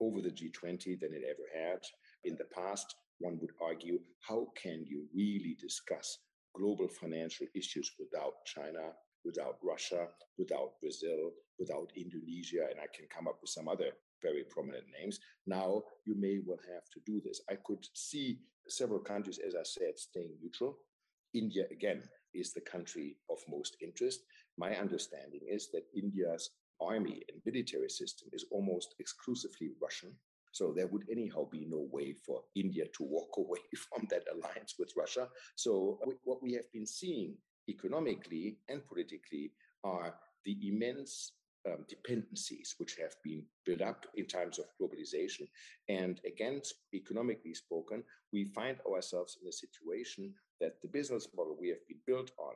over 0.00 0.20
the 0.20 0.30
G20 0.30 1.00
than 1.00 1.12
it 1.12 1.22
ever 1.28 1.48
had. 1.54 1.80
In 2.24 2.36
the 2.36 2.44
past, 2.44 2.94
one 3.18 3.38
would 3.40 3.52
argue 3.62 3.98
how 4.20 4.48
can 4.60 4.84
you 4.86 5.06
really 5.14 5.56
discuss 5.60 6.18
global 6.54 6.88
financial 6.88 7.46
issues 7.54 7.92
without 7.98 8.44
China, 8.44 8.92
without 9.24 9.58
Russia, 9.62 10.08
without 10.38 10.80
Brazil, 10.80 11.32
without 11.58 11.90
Indonesia, 11.96 12.66
and 12.70 12.80
I 12.80 12.86
can 12.94 13.06
come 13.14 13.26
up 13.26 13.38
with 13.40 13.50
some 13.50 13.68
other 13.68 13.90
very 14.28 14.44
prominent 14.54 14.86
names. 14.98 15.20
Now 15.46 15.82
you 16.04 16.14
may 16.24 16.36
well 16.46 16.62
have 16.74 16.86
to 16.94 17.00
do 17.10 17.20
this. 17.24 17.40
I 17.50 17.56
could 17.66 17.84
see 17.94 18.26
several 18.68 19.00
countries, 19.00 19.38
as 19.46 19.54
I 19.54 19.64
said, 19.64 19.94
staying 19.96 20.34
neutral. 20.42 20.78
India, 21.34 21.64
again, 21.70 22.02
is 22.34 22.52
the 22.52 22.60
country 22.60 23.16
of 23.30 23.38
most 23.48 23.76
interest. 23.80 24.20
My 24.58 24.76
understanding 24.76 25.42
is 25.56 25.68
that 25.72 25.84
India's 25.94 26.50
army 26.80 27.22
and 27.28 27.40
military 27.44 27.90
system 27.90 28.28
is 28.32 28.44
almost 28.50 28.94
exclusively 28.98 29.70
Russian. 29.80 30.12
So 30.52 30.72
there 30.72 30.86
would 30.86 31.04
anyhow 31.10 31.48
be 31.50 31.66
no 31.68 31.86
way 31.90 32.14
for 32.26 32.42
India 32.54 32.84
to 32.96 33.02
walk 33.02 33.32
away 33.42 33.64
from 33.84 34.06
that 34.10 34.24
alliance 34.32 34.74
with 34.78 34.92
Russia. 34.96 35.28
So 35.54 35.98
what 36.24 36.42
we 36.42 36.52
have 36.54 36.70
been 36.72 36.86
seeing 36.86 37.34
economically 37.68 38.58
and 38.68 38.86
politically 38.86 39.52
are 39.84 40.14
the 40.44 40.56
immense 40.68 41.32
um, 41.66 41.84
dependencies 41.88 42.74
which 42.78 42.96
have 42.96 43.14
been 43.24 43.42
built 43.64 43.80
up 43.80 44.06
in 44.14 44.26
times 44.26 44.58
of 44.58 44.66
globalization. 44.80 45.48
And 45.88 46.20
again, 46.26 46.60
economically 46.94 47.54
spoken, 47.54 48.02
we 48.32 48.44
find 48.44 48.78
ourselves 48.88 49.38
in 49.42 49.48
a 49.48 49.52
situation 49.52 50.32
that 50.60 50.80
the 50.82 50.88
business 50.88 51.28
model 51.36 51.56
we 51.60 51.68
have 51.68 51.86
been 51.88 52.00
built 52.06 52.30
on, 52.38 52.54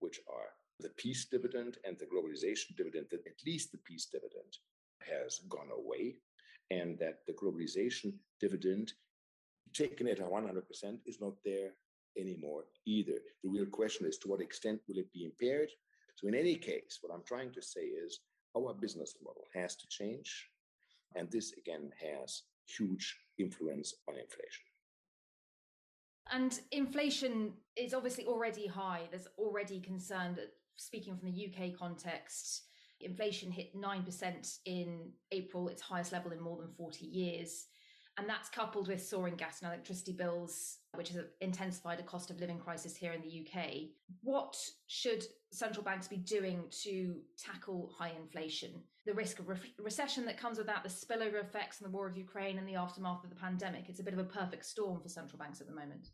which 0.00 0.20
are 0.28 0.50
the 0.80 0.90
peace 0.90 1.26
dividend 1.30 1.78
and 1.86 1.96
the 1.98 2.06
globalization 2.06 2.76
dividend, 2.76 3.06
that 3.10 3.26
at 3.26 3.46
least 3.46 3.72
the 3.72 3.78
peace 3.78 4.06
dividend 4.10 4.58
has 5.00 5.40
gone 5.48 5.70
away, 5.76 6.16
and 6.70 6.98
that 6.98 7.20
the 7.26 7.32
globalization 7.32 8.12
dividend, 8.40 8.92
taken 9.72 10.08
at 10.08 10.18
100%, 10.18 10.98
is 11.06 11.20
not 11.20 11.34
there 11.44 11.70
anymore 12.18 12.64
either. 12.86 13.18
The 13.42 13.50
real 13.50 13.66
question 13.66 14.06
is 14.06 14.18
to 14.18 14.28
what 14.28 14.40
extent 14.40 14.80
will 14.88 14.98
it 14.98 15.12
be 15.12 15.24
impaired? 15.24 15.70
So, 16.16 16.28
in 16.28 16.34
any 16.34 16.54
case, 16.54 16.98
what 17.00 17.12
I'm 17.12 17.24
trying 17.26 17.52
to 17.52 17.62
say 17.62 17.80
is 17.80 18.20
our 18.56 18.74
business 18.74 19.14
model 19.24 19.46
has 19.54 19.76
to 19.76 19.86
change. 19.88 20.48
And 21.14 21.30
this 21.30 21.52
again 21.58 21.90
has 22.00 22.42
huge 22.66 23.16
influence 23.38 23.94
on 24.08 24.14
inflation. 24.16 24.64
And 26.32 26.58
inflation 26.72 27.52
is 27.76 27.94
obviously 27.94 28.24
already 28.26 28.66
high. 28.66 29.02
There's 29.10 29.28
already 29.38 29.80
concern 29.80 30.34
that, 30.36 30.52
speaking 30.76 31.16
from 31.16 31.30
the 31.30 31.48
UK 31.48 31.78
context, 31.78 32.62
inflation 33.00 33.50
hit 33.50 33.76
9% 33.76 34.58
in 34.64 35.10
April, 35.32 35.68
its 35.68 35.82
highest 35.82 36.12
level 36.12 36.32
in 36.32 36.40
more 36.40 36.56
than 36.56 36.72
40 36.76 37.04
years. 37.04 37.66
And 38.16 38.28
that's 38.28 38.48
coupled 38.48 38.86
with 38.86 39.04
soaring 39.04 39.34
gas 39.34 39.60
and 39.60 39.68
electricity 39.68 40.12
bills, 40.12 40.78
which 40.94 41.08
has 41.08 41.24
intensified 41.40 41.98
a 41.98 42.04
cost 42.04 42.30
of 42.30 42.38
living 42.38 42.60
crisis 42.60 42.96
here 42.96 43.12
in 43.12 43.20
the 43.20 43.40
UK. 43.44 43.88
What 44.22 44.56
should 44.86 45.24
central 45.50 45.82
banks 45.82 46.06
be 46.06 46.18
doing 46.18 46.64
to 46.82 47.16
tackle 47.36 47.92
high 47.98 48.12
inflation? 48.16 48.70
The 49.04 49.14
risk 49.14 49.40
of 49.40 49.48
re- 49.48 49.74
recession 49.80 50.24
that 50.26 50.38
comes 50.38 50.58
with 50.58 50.68
that, 50.68 50.84
the 50.84 50.88
spillover 50.88 51.42
effects 51.42 51.78
from 51.78 51.90
the 51.90 51.96
war 51.96 52.06
of 52.06 52.16
Ukraine 52.16 52.58
and 52.58 52.68
the 52.68 52.76
aftermath 52.76 53.24
of 53.24 53.30
the 53.30 53.36
pandemic. 53.36 53.86
It's 53.88 54.00
a 54.00 54.04
bit 54.04 54.14
of 54.14 54.20
a 54.20 54.24
perfect 54.24 54.64
storm 54.64 55.00
for 55.00 55.08
central 55.08 55.38
banks 55.38 55.60
at 55.60 55.66
the 55.66 55.74
moment. 55.74 56.08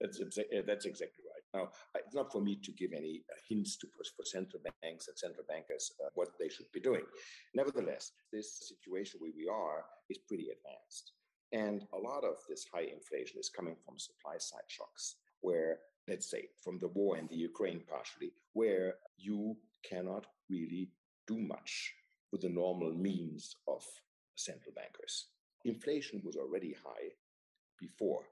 That's, 0.00 0.18
that's 0.66 0.86
exactly 0.86 1.24
right. 1.26 1.42
Now, 1.54 1.68
it's 1.94 2.14
not 2.14 2.32
for 2.32 2.40
me 2.40 2.56
to 2.62 2.72
give 2.72 2.92
any 2.96 3.24
uh, 3.30 3.34
hints 3.48 3.76
to 3.78 3.88
for 4.16 4.24
central 4.24 4.62
banks 4.80 5.08
and 5.08 5.18
central 5.18 5.44
bankers 5.48 5.92
uh, 6.04 6.08
what 6.14 6.28
they 6.38 6.48
should 6.48 6.70
be 6.72 6.80
doing. 6.80 7.02
Nevertheless, 7.54 8.12
this 8.32 8.58
situation 8.68 9.20
where 9.20 9.32
we 9.36 9.48
are 9.48 9.84
is 10.08 10.18
pretty 10.26 10.48
advanced. 10.48 11.12
And 11.52 11.86
a 11.92 11.98
lot 11.98 12.24
of 12.24 12.36
this 12.48 12.66
high 12.72 12.88
inflation 12.92 13.38
is 13.38 13.50
coming 13.50 13.76
from 13.84 13.98
supply 13.98 14.38
side 14.38 14.68
shocks, 14.68 15.16
where, 15.42 15.78
let's 16.08 16.30
say, 16.30 16.48
from 16.62 16.78
the 16.78 16.88
war 16.88 17.18
in 17.18 17.26
the 17.26 17.36
Ukraine 17.36 17.82
partially, 17.88 18.32
where 18.54 18.94
you 19.18 19.56
cannot 19.84 20.26
really 20.48 20.90
do 21.26 21.38
much 21.38 21.92
with 22.30 22.40
the 22.40 22.48
normal 22.48 22.92
means 22.94 23.56
of 23.68 23.84
central 24.36 24.74
bankers. 24.74 25.26
Inflation 25.64 26.22
was 26.24 26.36
already 26.36 26.74
high 26.84 27.08
before 27.78 28.24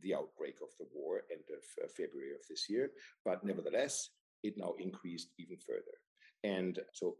the 0.00 0.14
outbreak 0.14 0.56
of 0.62 0.68
the 0.78 0.86
war, 0.94 1.22
end 1.30 1.44
of 1.50 1.84
uh, 1.84 1.88
February 1.88 2.32
of 2.32 2.46
this 2.48 2.68
year, 2.68 2.90
but 3.24 3.44
nevertheless, 3.44 4.10
it 4.42 4.54
now 4.56 4.74
increased 4.78 5.30
even 5.38 5.56
further. 5.58 5.96
And 6.44 6.78
so 6.92 7.16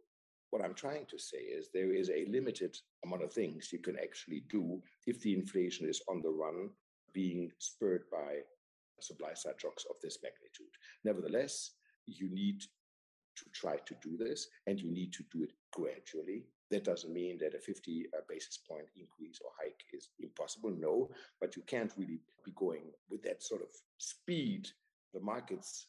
what 0.51 0.65
I'm 0.65 0.75
trying 0.75 1.07
to 1.07 1.19
say 1.19 1.39
is 1.39 1.69
there 1.69 1.93
is 1.93 2.11
a 2.11 2.27
limited 2.31 2.77
amount 3.05 3.23
of 3.23 3.33
things 3.33 3.73
you 3.73 3.79
can 3.79 3.99
actually 3.99 4.45
do 4.49 4.81
if 5.07 5.21
the 5.21 5.35
inflation 5.35 5.89
is 5.89 6.03
on 6.09 6.23
the 6.23 6.31
run, 6.31 6.71
being 7.13 7.51
spurred 7.59 8.05
by 8.11 8.39
supply 9.01 9.35
side 9.35 9.55
shocks 9.59 9.85
of 9.91 9.97
this 10.03 10.19
magnitude. 10.23 10.73
Nevertheless, 11.05 11.73
you 12.07 12.31
need 12.31 12.61
to 12.61 13.45
try 13.53 13.77
to 13.77 13.95
do 14.03 14.17
this 14.17 14.49
and 14.67 14.81
you 14.81 14.91
need 14.91 15.13
to 15.13 15.25
do 15.33 15.43
it 15.43 15.53
gradually. 15.73 16.45
That 16.71 16.85
doesn't 16.85 17.13
mean 17.13 17.39
that 17.39 17.55
a 17.55 17.59
50 17.59 18.07
uh, 18.13 18.21
basis 18.29 18.59
point 18.59 18.87
increase 18.97 19.39
or 19.45 19.51
hike 19.61 19.83
is 19.93 20.09
impossible. 20.19 20.75
No, 20.77 21.11
but 21.41 21.57
you 21.57 21.63
can't 21.67 21.93
really 21.97 22.21
be 22.45 22.53
going 22.57 22.91
with 23.11 23.23
that 23.23 23.43
sort 23.43 23.63
of 23.63 23.69
speed 23.99 24.69
the 25.15 25.21
markets 25.21 25.87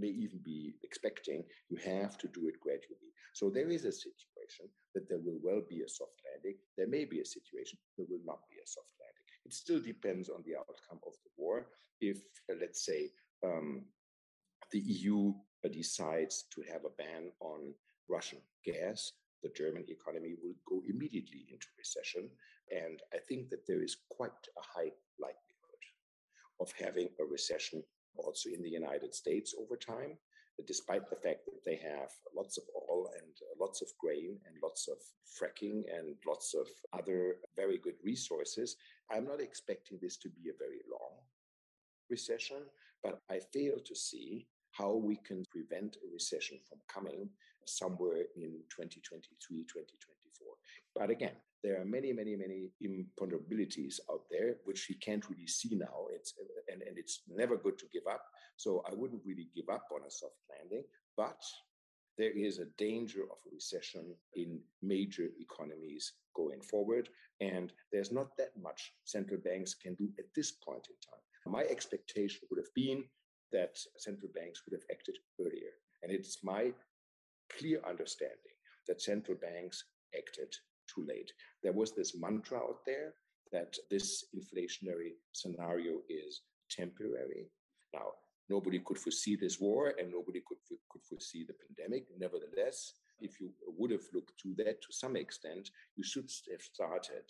may 0.00 0.08
even 0.08 0.40
be 0.42 0.74
expecting. 0.82 1.44
You 1.68 1.76
have 1.84 2.18
to 2.18 2.28
do 2.28 2.48
it 2.48 2.58
gradually. 2.60 3.12
So 3.32 3.50
there 3.50 3.68
is 3.68 3.84
a 3.84 3.92
situation 3.92 4.66
that 4.94 5.08
there 5.08 5.18
will 5.18 5.38
well 5.42 5.62
be 5.68 5.82
a 5.82 5.88
soft 5.88 6.20
landing. 6.26 6.58
There 6.76 6.88
may 6.88 7.04
be 7.04 7.20
a 7.20 7.24
situation 7.24 7.78
there 7.96 8.06
will 8.08 8.24
not 8.24 8.40
be 8.50 8.56
a 8.56 8.66
soft 8.66 8.90
landing. 8.98 9.26
It 9.44 9.54
still 9.54 9.80
depends 9.80 10.28
on 10.28 10.42
the 10.44 10.56
outcome 10.56 11.00
of 11.06 11.14
the 11.22 11.30
war. 11.36 11.66
If, 12.00 12.18
uh, 12.50 12.56
let's 12.60 12.84
say, 12.84 13.10
um, 13.44 13.84
the 14.72 14.80
EU 14.80 15.32
decides 15.70 16.44
to 16.54 16.62
have 16.72 16.84
a 16.84 16.94
ban 16.96 17.30
on 17.40 17.74
Russian 18.08 18.38
gas, 18.64 19.12
the 19.42 19.50
German 19.50 19.84
economy 19.88 20.34
will 20.42 20.54
go 20.68 20.82
immediately 20.88 21.46
into 21.50 21.66
recession. 21.78 22.28
And 22.70 23.00
I 23.14 23.18
think 23.28 23.50
that 23.50 23.66
there 23.66 23.82
is 23.82 23.96
quite 24.10 24.30
a 24.56 24.62
high 24.62 24.92
likelihood 25.18 25.82
of 26.60 26.72
having 26.78 27.08
a 27.20 27.24
recession 27.24 27.82
also 28.16 28.48
in 28.50 28.62
the 28.62 28.70
United 28.70 29.14
States 29.14 29.54
over 29.60 29.76
time, 29.76 30.16
despite 30.66 31.08
the 31.08 31.16
fact 31.16 31.46
that 31.46 31.64
they 31.64 31.76
have 31.76 32.10
lots 32.36 32.58
of 32.58 32.64
oil 32.90 33.10
and 33.16 33.32
lots 33.58 33.80
of 33.82 33.88
grain 33.98 34.38
and 34.46 34.56
lots 34.62 34.88
of 34.88 34.98
fracking 35.38 35.84
and 35.96 36.16
lots 36.26 36.54
of 36.54 36.66
other 36.92 37.36
very 37.56 37.78
good 37.78 37.94
resources. 38.04 38.76
I'm 39.10 39.26
not 39.26 39.40
expecting 39.40 39.98
this 40.00 40.16
to 40.18 40.28
be 40.28 40.50
a 40.50 40.58
very 40.58 40.82
long 40.90 41.16
recession, 42.10 42.62
but 43.02 43.20
I 43.30 43.40
fail 43.52 43.76
to 43.84 43.94
see 43.94 44.46
how 44.72 44.94
we 44.94 45.16
can 45.16 45.44
prevent 45.50 45.96
a 45.96 46.12
recession 46.12 46.58
from 46.68 46.78
coming 46.88 47.28
somewhere 47.66 48.24
in 48.36 48.62
2023, 48.68 49.64
2024. 49.64 50.46
But 50.94 51.10
again, 51.10 51.36
there 51.62 51.80
are 51.80 51.84
many, 51.84 52.12
many, 52.12 52.36
many 52.36 52.70
imponderabilities 52.80 54.00
out 54.10 54.22
there 54.30 54.56
which 54.64 54.86
we 54.88 54.94
can't 54.96 55.28
really 55.28 55.46
see 55.46 55.74
now. 55.74 56.06
It's 56.12 56.34
and, 56.72 56.82
and 56.82 56.96
it's 56.96 57.22
never 57.28 57.56
good 57.56 57.78
to 57.78 57.86
give 57.92 58.06
up. 58.10 58.24
So 58.56 58.82
I 58.90 58.94
wouldn't 58.94 59.22
really 59.26 59.48
give 59.54 59.68
up 59.68 59.86
on 59.94 60.00
a 60.06 60.10
soft 60.10 60.36
landing, 60.48 60.84
but 61.16 61.42
there 62.18 62.30
is 62.30 62.58
a 62.58 62.66
danger 62.76 63.22
of 63.22 63.38
a 63.46 63.54
recession 63.54 64.14
in 64.34 64.60
major 64.82 65.28
economies 65.40 66.12
going 66.34 66.60
forward. 66.60 67.08
And 67.40 67.72
there's 67.92 68.12
not 68.12 68.36
that 68.36 68.52
much 68.60 68.92
central 69.04 69.40
banks 69.40 69.74
can 69.74 69.94
do 69.94 70.08
at 70.18 70.26
this 70.36 70.52
point 70.52 70.86
in 70.88 70.96
time. 71.10 71.22
My 71.46 71.62
expectation 71.62 72.40
would 72.50 72.58
have 72.58 72.74
been 72.74 73.04
that 73.52 73.78
central 73.96 74.30
banks 74.34 74.62
would 74.64 74.78
have 74.78 74.86
acted 74.90 75.16
earlier. 75.40 75.72
And 76.02 76.12
it's 76.12 76.44
my 76.44 76.72
clear 77.58 77.80
understanding 77.88 78.54
that 78.86 79.02
central 79.02 79.38
banks 79.40 79.84
acted 80.16 80.54
too 80.92 81.04
late. 81.08 81.32
There 81.62 81.72
was 81.72 81.92
this 81.92 82.16
mantra 82.16 82.58
out 82.58 82.80
there 82.86 83.14
that 83.52 83.76
this 83.90 84.24
inflationary 84.34 85.12
scenario 85.32 86.00
is 86.08 86.42
temporary. 86.70 87.50
Now, 87.92 88.12
Nobody 88.50 88.80
could 88.80 88.98
foresee 88.98 89.36
this 89.36 89.60
war 89.60 89.94
and 89.96 90.10
nobody 90.10 90.42
could, 90.44 90.58
could 90.90 91.02
foresee 91.08 91.44
the 91.46 91.54
pandemic. 91.54 92.06
Nevertheless, 92.18 92.94
if 93.20 93.40
you 93.40 93.50
would 93.78 93.92
have 93.92 94.06
looked 94.12 94.36
to 94.42 94.54
that 94.56 94.82
to 94.82 94.88
some 94.90 95.14
extent, 95.14 95.70
you 95.96 96.02
should 96.02 96.28
have 96.50 96.60
started 96.60 97.26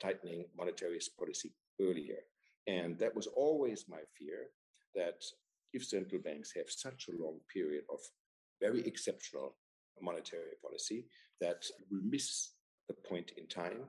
tightening 0.00 0.44
monetary 0.56 1.00
policy 1.18 1.52
earlier. 1.80 2.20
And 2.68 2.96
that 3.00 3.14
was 3.14 3.26
always 3.26 3.86
my 3.88 4.02
fear 4.16 4.50
that 4.94 5.20
if 5.72 5.84
central 5.84 6.22
banks 6.22 6.52
have 6.54 6.70
such 6.70 7.08
a 7.08 7.22
long 7.22 7.40
period 7.52 7.82
of 7.92 7.98
very 8.60 8.86
exceptional 8.86 9.56
monetary 10.00 10.54
policy, 10.62 11.06
that 11.40 11.64
we 11.90 11.98
miss 12.04 12.50
the 12.88 12.94
point 13.08 13.32
in 13.36 13.46
time 13.46 13.84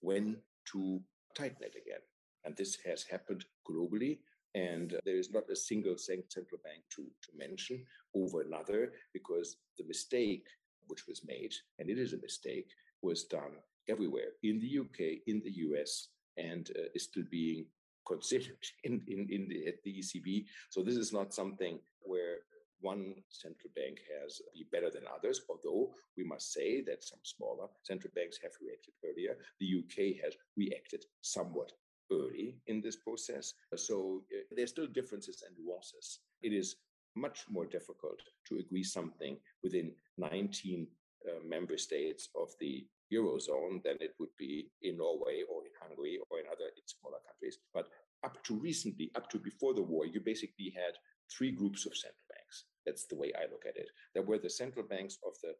when 0.00 0.36
to 0.72 1.00
tighten 1.36 1.62
it 1.62 1.74
again. 1.74 2.00
And 2.44 2.56
this 2.56 2.78
has 2.86 3.04
happened 3.04 3.44
globally. 3.68 4.18
And 4.54 4.98
there 5.04 5.16
is 5.16 5.30
not 5.32 5.50
a 5.50 5.56
single 5.56 5.96
central 5.96 6.60
bank 6.64 6.82
to, 6.96 7.02
to 7.02 7.38
mention 7.38 7.84
over 8.14 8.40
another 8.40 8.92
because 9.12 9.56
the 9.78 9.84
mistake 9.86 10.46
which 10.88 11.06
was 11.06 11.22
made, 11.24 11.54
and 11.78 11.88
it 11.88 11.98
is 11.98 12.12
a 12.12 12.20
mistake, 12.20 12.68
was 13.00 13.24
done 13.24 13.52
everywhere 13.88 14.32
in 14.42 14.58
the 14.58 14.78
UK, 14.80 15.22
in 15.28 15.40
the 15.44 15.52
US, 15.68 16.08
and 16.36 16.70
uh, 16.76 16.88
is 16.94 17.04
still 17.04 17.24
being 17.30 17.66
considered 18.06 18.58
in, 18.84 19.00
in, 19.06 19.26
in 19.30 19.48
the, 19.48 19.66
at 19.68 19.82
the 19.84 20.00
ECB. 20.00 20.46
So 20.68 20.82
this 20.82 20.96
is 20.96 21.12
not 21.12 21.32
something 21.32 21.78
where 22.02 22.38
one 22.80 23.14
central 23.28 23.70
bank 23.74 24.00
has 24.20 24.40
be 24.54 24.66
better 24.72 24.90
than 24.90 25.04
others, 25.14 25.42
although 25.48 25.94
we 26.16 26.24
must 26.24 26.52
say 26.52 26.80
that 26.82 27.04
some 27.04 27.18
smaller 27.22 27.66
central 27.82 28.12
banks 28.14 28.38
have 28.42 28.52
reacted 28.60 28.94
earlier. 29.04 29.36
The 29.60 29.80
UK 29.80 30.22
has 30.24 30.34
reacted 30.56 31.04
somewhat 31.20 31.72
early 32.12 32.56
in 32.66 32.80
this 32.80 32.96
process. 32.96 33.54
So 33.76 34.22
uh, 34.32 34.42
there's 34.54 34.70
still 34.70 34.86
differences 34.86 35.42
and 35.46 35.56
nuances. 35.58 36.20
It 36.42 36.52
is 36.52 36.76
much 37.16 37.44
more 37.48 37.66
difficult 37.66 38.20
to 38.48 38.58
agree 38.58 38.84
something 38.84 39.36
within 39.62 39.92
19 40.18 40.86
uh, 41.26 41.46
member 41.46 41.76
states 41.76 42.28
of 42.34 42.48
the 42.60 42.86
eurozone 43.12 43.82
than 43.82 43.96
it 44.00 44.14
would 44.18 44.34
be 44.38 44.70
in 44.82 44.96
Norway 44.96 45.42
or 45.50 45.64
in 45.64 45.72
Hungary 45.80 46.18
or 46.30 46.38
in 46.38 46.46
other 46.46 46.70
in 46.76 46.82
smaller 46.86 47.18
countries. 47.26 47.58
But 47.74 47.88
up 48.24 48.42
to 48.44 48.54
recently, 48.54 49.10
up 49.14 49.28
to 49.30 49.38
before 49.38 49.74
the 49.74 49.82
war, 49.82 50.06
you 50.06 50.20
basically 50.20 50.72
had 50.74 50.94
three 51.36 51.50
groups 51.50 51.86
of 51.86 51.96
central 51.96 52.26
banks. 52.28 52.64
That's 52.86 53.06
the 53.06 53.16
way 53.16 53.32
I 53.36 53.50
look 53.50 53.64
at 53.68 53.76
it. 53.76 53.88
There 54.14 54.22
were 54.22 54.38
the 54.38 54.50
central 54.50 54.86
banks 54.86 55.18
of 55.26 55.34
the 55.42 55.54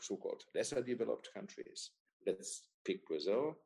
so-called 0.00 0.42
lesser 0.54 0.82
developed 0.82 1.28
countries. 1.34 1.90
Let's 2.26 2.62
pick 2.84 3.06
Brazil, 3.06 3.56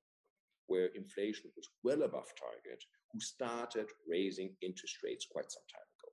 where 0.66 0.86
inflation 0.94 1.50
was 1.56 1.68
well 1.82 2.02
above 2.02 2.28
target, 2.38 2.82
who 3.12 3.20
started 3.20 3.86
raising 4.08 4.54
interest 4.62 4.96
rates 5.02 5.26
quite 5.30 5.50
some 5.50 5.62
time 5.72 5.88
ago. 5.98 6.12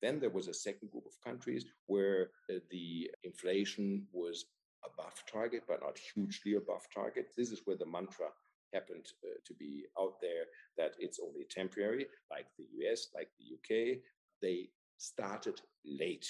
Then 0.00 0.20
there 0.20 0.30
was 0.30 0.48
a 0.48 0.54
second 0.54 0.90
group 0.90 1.04
of 1.06 1.20
countries 1.24 1.66
where 1.86 2.30
uh, 2.50 2.58
the 2.70 3.10
inflation 3.24 4.06
was 4.12 4.46
above 4.84 5.22
target, 5.30 5.64
but 5.68 5.80
not 5.82 5.98
hugely 5.98 6.54
above 6.54 6.82
target. 6.94 7.26
This 7.36 7.50
is 7.50 7.62
where 7.64 7.76
the 7.76 7.86
mantra 7.86 8.28
happened 8.72 9.06
uh, 9.24 9.38
to 9.46 9.54
be 9.54 9.84
out 9.98 10.20
there 10.20 10.44
that 10.76 10.94
it's 10.98 11.20
only 11.22 11.46
temporary, 11.50 12.06
like 12.30 12.46
the 12.56 12.66
US, 12.80 13.08
like 13.14 13.28
the 13.38 13.54
UK. 13.56 13.98
They 14.42 14.70
started 14.96 15.60
late, 15.84 16.26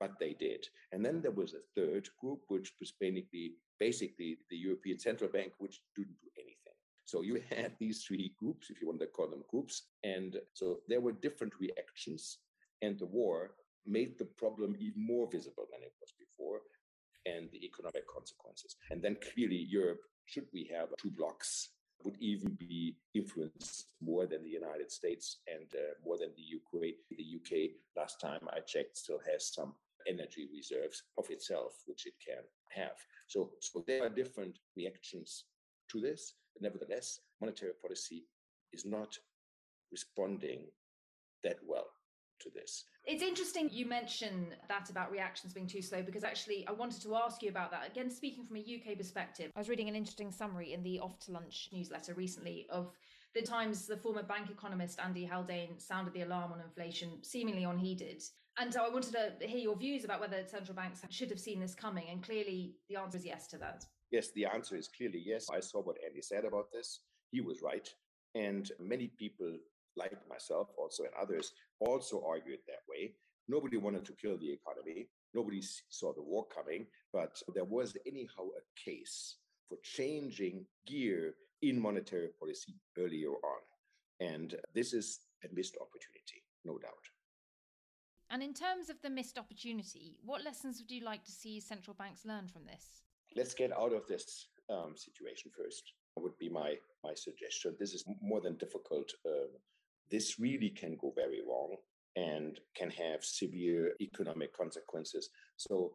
but 0.00 0.18
they 0.18 0.34
did. 0.34 0.66
And 0.92 1.04
then 1.04 1.20
there 1.20 1.30
was 1.30 1.54
a 1.54 1.80
third 1.80 2.08
group, 2.20 2.40
which 2.48 2.72
was 2.80 2.92
basically, 3.00 3.54
basically 3.78 4.38
the 4.50 4.56
European 4.56 4.98
Central 4.98 5.30
Bank, 5.30 5.52
which 5.58 5.80
didn't 5.94 6.20
do 6.20 6.28
anything. 6.36 6.74
So 7.04 7.22
you 7.22 7.40
had 7.50 7.72
these 7.78 8.04
three 8.04 8.34
groups, 8.38 8.70
if 8.70 8.80
you 8.80 8.88
want 8.88 9.00
to 9.00 9.06
call 9.06 9.28
them 9.28 9.44
groups. 9.50 9.82
And 10.04 10.36
so 10.52 10.80
there 10.88 11.00
were 11.00 11.12
different 11.12 11.54
reactions. 11.60 12.38
And 12.82 12.98
the 12.98 13.06
war 13.06 13.52
made 13.86 14.18
the 14.18 14.24
problem 14.24 14.76
even 14.78 15.06
more 15.06 15.28
visible 15.30 15.66
than 15.72 15.82
it 15.82 15.92
was 16.00 16.12
before 16.18 16.60
and 17.24 17.50
the 17.50 17.64
economic 17.64 18.06
consequences. 18.06 18.76
And 18.90 19.02
then 19.02 19.16
clearly, 19.32 19.66
Europe, 19.68 20.00
should 20.26 20.46
we 20.52 20.70
have 20.72 20.88
two 20.98 21.10
blocks, 21.10 21.70
would 22.04 22.16
even 22.20 22.56
be 22.58 22.96
influenced 23.14 23.92
more 24.00 24.26
than 24.26 24.42
the 24.42 24.50
United 24.50 24.90
States 24.90 25.38
and 25.48 25.66
uh, 25.74 25.94
more 26.04 26.18
than 26.18 26.30
the 26.36 26.56
UK. 26.56 26.94
The 27.10 27.36
UK, 27.38 27.70
last 27.96 28.20
time 28.20 28.40
I 28.50 28.60
checked, 28.60 28.98
still 28.98 29.20
has 29.30 29.52
some 29.52 29.74
energy 30.06 30.48
reserves 30.54 31.02
of 31.18 31.28
itself, 31.30 31.72
which 31.86 32.06
it 32.06 32.14
can 32.24 32.44
have. 32.74 32.96
So, 33.28 33.50
so 33.60 33.84
there 33.86 34.04
are 34.04 34.08
different 34.08 34.58
reactions 34.76 35.44
to 35.90 36.00
this. 36.00 36.34
But 36.54 36.62
Nevertheless, 36.62 37.20
monetary 37.40 37.72
policy 37.82 38.24
is 38.72 38.84
not 38.84 39.16
responding 39.90 40.66
that 41.42 41.58
well 41.66 41.86
to 42.40 42.50
this. 42.50 42.84
It's 43.04 43.22
interesting 43.22 43.68
you 43.70 43.86
mention 43.86 44.54
that 44.68 44.90
about 44.90 45.10
reactions 45.10 45.52
being 45.52 45.66
too 45.66 45.82
slow 45.82 46.02
because 46.02 46.24
actually 46.24 46.66
I 46.66 46.72
wanted 46.72 47.02
to 47.02 47.14
ask 47.14 47.42
you 47.42 47.50
about 47.50 47.70
that. 47.70 47.88
Again, 47.88 48.10
speaking 48.10 48.44
from 48.44 48.56
a 48.56 48.60
UK 48.60 48.98
perspective, 48.98 49.52
I 49.54 49.60
was 49.60 49.68
reading 49.68 49.88
an 49.88 49.94
interesting 49.94 50.32
summary 50.32 50.72
in 50.72 50.82
the 50.82 50.98
Off 51.00 51.18
to 51.20 51.32
Lunch 51.32 51.68
newsletter 51.72 52.14
recently 52.14 52.66
of 52.68 52.92
the 53.34 53.42
times 53.42 53.86
the 53.86 53.96
former 53.96 54.22
bank 54.22 54.50
economist 54.50 54.98
Andy 54.98 55.24
Haldane 55.24 55.78
sounded 55.78 56.14
the 56.14 56.22
alarm 56.22 56.52
on 56.52 56.60
inflation, 56.60 57.22
seemingly 57.22 57.64
unheeded. 57.64 58.22
And 58.58 58.72
so 58.72 58.82
I 58.82 58.88
wanted 58.88 59.12
to 59.12 59.46
hear 59.46 59.58
your 59.58 59.76
views 59.76 60.04
about 60.04 60.20
whether 60.20 60.42
central 60.46 60.74
banks 60.74 61.02
should 61.10 61.30
have 61.30 61.38
seen 61.38 61.60
this 61.60 61.74
coming. 61.74 62.06
And 62.10 62.22
clearly 62.22 62.76
the 62.88 62.96
answer 62.96 63.18
is 63.18 63.26
yes 63.26 63.46
to 63.48 63.58
that. 63.58 63.84
Yes, 64.10 64.30
the 64.32 64.46
answer 64.46 64.76
is 64.76 64.88
clearly 64.88 65.22
yes. 65.24 65.48
I 65.52 65.60
saw 65.60 65.82
what 65.82 65.96
Andy 66.04 66.22
said 66.22 66.44
about 66.44 66.72
this. 66.72 67.00
He 67.30 67.40
was 67.40 67.60
right. 67.60 67.88
And 68.34 68.70
many 68.80 69.08
people 69.18 69.58
like 69.96 70.12
myself 70.28 70.68
also 70.78 71.04
and 71.04 71.12
others 71.20 71.52
also 71.80 72.22
argued 72.26 72.60
that 72.66 72.84
way. 72.88 73.14
Nobody 73.48 73.76
wanted 73.76 74.04
to 74.06 74.12
kill 74.20 74.36
the 74.38 74.52
economy. 74.52 75.08
Nobody 75.34 75.62
saw 75.88 76.12
the 76.12 76.22
war 76.22 76.46
coming, 76.54 76.86
but 77.12 77.40
there 77.54 77.64
was 77.64 77.96
anyhow 78.06 78.44
a 78.56 78.90
case 78.90 79.36
for 79.68 79.78
changing 79.82 80.64
gear 80.86 81.34
in 81.62 81.80
monetary 81.80 82.28
policy 82.38 82.74
earlier 82.98 83.30
on. 83.30 83.60
And 84.20 84.54
this 84.74 84.92
is 84.92 85.20
a 85.44 85.48
missed 85.54 85.76
opportunity, 85.76 86.42
no 86.64 86.78
doubt. 86.78 86.92
And 88.30 88.42
in 88.42 88.54
terms 88.54 88.90
of 88.90 89.00
the 89.02 89.10
missed 89.10 89.38
opportunity, 89.38 90.16
what 90.24 90.44
lessons 90.44 90.80
would 90.80 90.90
you 90.90 91.04
like 91.04 91.24
to 91.24 91.30
see 91.30 91.60
central 91.60 91.94
banks 91.94 92.24
learn 92.24 92.48
from 92.48 92.64
this? 92.64 93.02
Let's 93.36 93.54
get 93.54 93.72
out 93.72 93.92
of 93.92 94.06
this 94.08 94.48
um, 94.70 94.94
situation 94.96 95.50
first. 95.56 95.92
Would 96.18 96.38
be 96.38 96.48
my 96.48 96.76
my 97.04 97.12
suggestion. 97.14 97.76
This 97.78 97.92
is 97.92 98.02
more 98.22 98.40
than 98.40 98.56
difficult 98.56 99.12
uh, 99.26 99.52
this 100.10 100.38
really 100.38 100.70
can 100.70 100.96
go 101.00 101.12
very 101.14 101.40
wrong 101.46 101.76
and 102.16 102.60
can 102.74 102.90
have 102.90 103.24
severe 103.24 103.92
economic 104.00 104.56
consequences. 104.56 105.30
So 105.56 105.92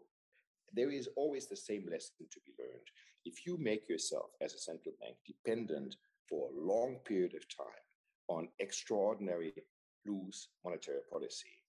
there 0.74 0.92
is 0.92 1.10
always 1.16 1.48
the 1.48 1.56
same 1.56 1.86
lesson 1.90 2.28
to 2.32 2.40
be 2.46 2.54
learned. 2.60 2.88
If 3.26 3.46
you 3.46 3.58
make 3.58 3.90
yourself 3.90 4.32
as 4.42 4.54
a 4.54 4.60
central 4.60 4.96
bank 5.00 5.16
dependent 5.26 5.96
for 6.30 6.50
a 6.50 6.60
long 6.60 6.98
period 7.06 7.34
of 7.36 7.48
time 7.50 7.86
on 8.28 8.48
extraordinary 8.60 9.54
loose 10.06 10.50
monetary 10.64 11.02
policy, 11.12 11.64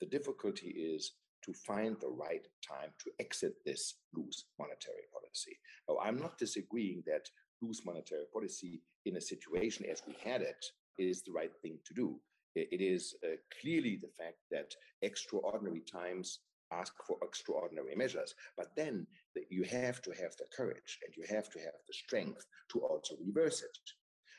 the 0.00 0.06
difficulty 0.06 0.68
is 0.68 1.12
to 1.44 1.52
find 1.52 1.96
the 2.00 2.08
right 2.08 2.46
time 2.66 2.90
to 2.98 3.10
exit 3.20 3.54
this 3.64 3.94
loose 4.14 4.44
monetary 4.58 5.06
policy. 5.12 5.56
Now, 5.88 5.98
I'm 6.02 6.18
not 6.18 6.38
disagreeing 6.38 7.02
that 7.06 7.28
loose 7.62 7.84
monetary 7.84 8.24
policy 8.32 8.82
in 9.06 9.16
a 9.16 9.20
situation 9.20 9.86
as 9.90 10.02
we 10.06 10.14
had 10.24 10.42
it 10.42 10.64
is 10.98 11.22
the 11.22 11.32
right 11.32 11.54
thing 11.62 11.78
to 11.86 11.94
do. 11.94 12.20
It 12.54 12.80
is 12.80 13.14
uh, 13.24 13.36
clearly 13.60 14.00
the 14.00 14.08
fact 14.08 14.38
that 14.50 14.74
extraordinary 15.02 15.80
times 15.80 16.40
ask 16.72 16.92
for 17.06 17.16
extraordinary 17.22 17.94
measures. 17.94 18.34
But 18.56 18.74
then 18.76 19.06
you 19.50 19.64
have 19.64 20.02
to 20.02 20.10
have 20.10 20.36
the 20.36 20.46
courage 20.54 20.98
and 21.04 21.14
you 21.16 21.24
have 21.34 21.48
to 21.50 21.58
have 21.60 21.78
the 21.86 21.94
strength 21.94 22.44
to 22.72 22.80
also 22.80 23.14
reverse 23.24 23.62
it. 23.62 23.78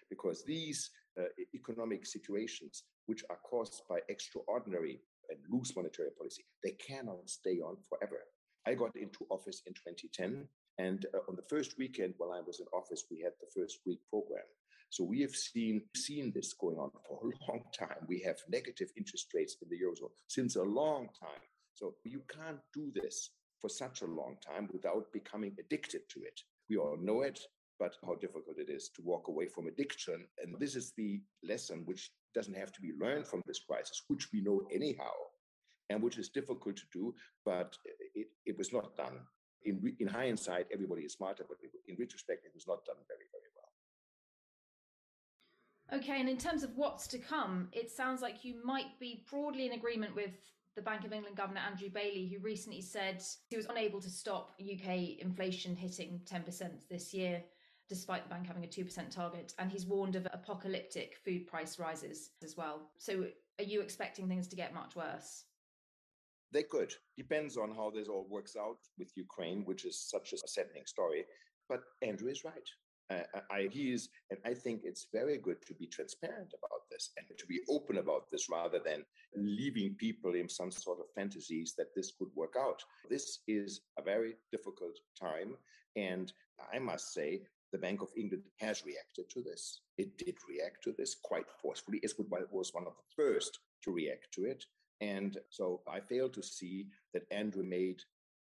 Because 0.09 0.43
these 0.43 0.89
uh, 1.19 1.23
economic 1.53 2.05
situations, 2.05 2.83
which 3.05 3.23
are 3.29 3.39
caused 3.49 3.81
by 3.89 3.99
extraordinary 4.09 5.01
and 5.29 5.39
loose 5.49 5.75
monetary 5.75 6.09
policy, 6.17 6.43
they 6.63 6.71
cannot 6.71 7.29
stay 7.29 7.59
on 7.59 7.77
forever. 7.87 8.21
I 8.65 8.73
got 8.73 8.95
into 8.95 9.25
office 9.29 9.61
in 9.65 9.73
2010, 9.73 10.47
and 10.77 11.05
uh, 11.13 11.19
on 11.27 11.35
the 11.35 11.47
first 11.49 11.77
weekend 11.77 12.13
while 12.17 12.33
I 12.33 12.41
was 12.45 12.59
in 12.59 12.65
office, 12.73 13.05
we 13.09 13.19
had 13.19 13.33
the 13.39 13.49
first 13.55 13.79
Greek 13.83 13.99
program. 14.09 14.45
So 14.89 15.03
we 15.03 15.21
have 15.21 15.35
seen, 15.35 15.83
seen 15.95 16.31
this 16.33 16.53
going 16.53 16.77
on 16.77 16.89
for 17.07 17.19
a 17.23 17.31
long 17.51 17.63
time. 17.77 18.05
We 18.07 18.21
have 18.25 18.37
negative 18.49 18.89
interest 18.97 19.27
rates 19.33 19.55
in 19.61 19.69
the 19.69 19.77
Eurozone 19.77 20.11
since 20.27 20.55
a 20.55 20.63
long 20.63 21.09
time. 21.19 21.41
So 21.73 21.95
you 22.03 22.21
can't 22.27 22.59
do 22.73 22.91
this 22.93 23.31
for 23.61 23.69
such 23.69 24.01
a 24.01 24.05
long 24.05 24.37
time 24.45 24.69
without 24.71 25.11
becoming 25.13 25.55
addicted 25.59 26.01
to 26.09 26.21
it. 26.21 26.41
We 26.69 26.77
all 26.77 26.97
know 26.99 27.21
it, 27.21 27.39
but 27.79 27.95
how 28.05 28.15
difficult 28.15 28.57
it 28.57 28.69
is 28.69 28.89
to 28.95 29.01
walk 29.01 29.27
away 29.27 29.47
from 29.47 29.67
addiction. 29.67 30.25
And 30.41 30.55
this 30.59 30.75
is 30.75 30.93
the 30.97 31.21
lesson 31.43 31.83
which 31.85 32.11
doesn't 32.33 32.57
have 32.57 32.71
to 32.73 32.81
be 32.81 32.91
learned 32.99 33.27
from 33.27 33.41
this 33.45 33.59
crisis, 33.59 34.03
which 34.07 34.27
we 34.33 34.41
know 34.41 34.61
anyhow, 34.73 35.13
and 35.89 36.01
which 36.01 36.17
is 36.17 36.29
difficult 36.29 36.75
to 36.77 36.83
do, 36.91 37.13
but 37.45 37.75
it, 38.15 38.27
it 38.45 38.57
was 38.57 38.73
not 38.73 38.95
done. 38.97 39.19
In, 39.65 39.95
in 39.99 40.07
hindsight, 40.07 40.67
everybody 40.73 41.03
is 41.03 41.13
smarter, 41.13 41.45
but 41.47 41.57
in 41.87 41.95
retrospect, 41.99 42.45
it 42.45 42.51
was 42.53 42.67
not 42.67 42.85
done 42.85 43.01
very, 43.07 43.27
Okay, 45.91 46.19
and 46.19 46.29
in 46.29 46.37
terms 46.37 46.63
of 46.63 46.75
what's 46.75 47.07
to 47.07 47.17
come, 47.17 47.67
it 47.71 47.89
sounds 47.89 48.21
like 48.21 48.45
you 48.45 48.61
might 48.63 48.99
be 48.99 49.25
broadly 49.29 49.65
in 49.65 49.71
agreement 49.71 50.15
with 50.15 50.31
the 50.75 50.81
Bank 50.83 51.03
of 51.03 51.11
England 51.11 51.35
Governor 51.35 51.61
Andrew 51.61 51.89
Bailey, 51.89 52.27
who 52.27 52.43
recently 52.43 52.81
said 52.81 53.23
he 53.49 53.57
was 53.57 53.65
unable 53.65 53.99
to 53.99 54.09
stop 54.09 54.53
UK 54.61 55.19
inflation 55.19 55.75
hitting 55.75 56.21
10% 56.31 56.87
this 56.89 57.13
year, 57.13 57.43
despite 57.89 58.23
the 58.23 58.29
bank 58.29 58.45
having 58.45 58.63
a 58.63 58.67
2% 58.67 59.09
target. 59.09 59.53
And 59.57 59.71
he's 59.71 59.87
warned 59.87 60.15
of 60.15 60.27
apocalyptic 60.31 61.17
food 61.25 61.47
price 61.47 61.79
rises 61.79 62.31
as 62.43 62.55
well. 62.55 62.91
So 62.97 63.25
are 63.57 63.65
you 63.65 63.81
expecting 63.81 64.27
things 64.27 64.47
to 64.49 64.55
get 64.55 64.73
much 64.73 64.95
worse? 64.95 65.45
They 66.51 66.63
could. 66.63 66.93
Depends 67.17 67.57
on 67.57 67.73
how 67.75 67.91
this 67.93 68.07
all 68.07 68.27
works 68.29 68.55
out 68.55 68.77
with 68.97 69.11
Ukraine, 69.15 69.63
which 69.65 69.85
is 69.85 69.99
such 69.99 70.33
a 70.33 70.47
saddening 70.47 70.85
story. 70.85 71.25
But 71.67 71.81
Andrew 72.01 72.29
is 72.29 72.43
right. 72.43 72.69
Uh, 73.09 73.39
I, 73.49 73.67
he 73.71 73.91
is, 73.91 74.09
and 74.29 74.39
I 74.45 74.53
think 74.53 74.81
it's 74.83 75.07
very 75.11 75.37
good 75.37 75.65
to 75.65 75.73
be 75.73 75.87
transparent 75.87 76.53
about 76.57 76.87
this 76.91 77.09
and 77.17 77.25
to 77.37 77.45
be 77.47 77.61
open 77.69 77.97
about 77.97 78.29
this 78.31 78.49
rather 78.49 78.79
than 78.79 79.03
leaving 79.35 79.95
people 79.95 80.35
in 80.35 80.47
some 80.47 80.71
sort 80.71 80.99
of 80.99 81.05
fantasies 81.15 81.73
that 81.77 81.95
this 81.95 82.11
could 82.17 82.29
work 82.35 82.53
out. 82.59 82.83
This 83.09 83.39
is 83.47 83.81
a 83.97 84.03
very 84.03 84.35
difficult 84.51 84.99
time. 85.19 85.55
And 85.95 86.31
I 86.73 86.79
must 86.79 87.13
say, 87.13 87.41
the 87.71 87.77
Bank 87.77 88.01
of 88.01 88.09
England 88.17 88.43
has 88.59 88.83
reacted 88.83 89.29
to 89.29 89.41
this. 89.43 89.81
It 89.97 90.17
did 90.17 90.35
react 90.47 90.83
to 90.83 90.93
this 90.97 91.15
quite 91.23 91.45
forcefully. 91.61 91.99
It 92.01 92.13
was 92.51 92.73
one 92.73 92.87
of 92.87 92.93
the 92.93 93.23
first 93.23 93.59
to 93.83 93.91
react 93.91 94.31
to 94.33 94.45
it. 94.45 94.65
And 95.01 95.37
so 95.49 95.81
I 95.87 95.99
fail 95.99 96.29
to 96.29 96.43
see 96.43 96.87
that 97.13 97.31
Andrew 97.31 97.63
made 97.63 98.01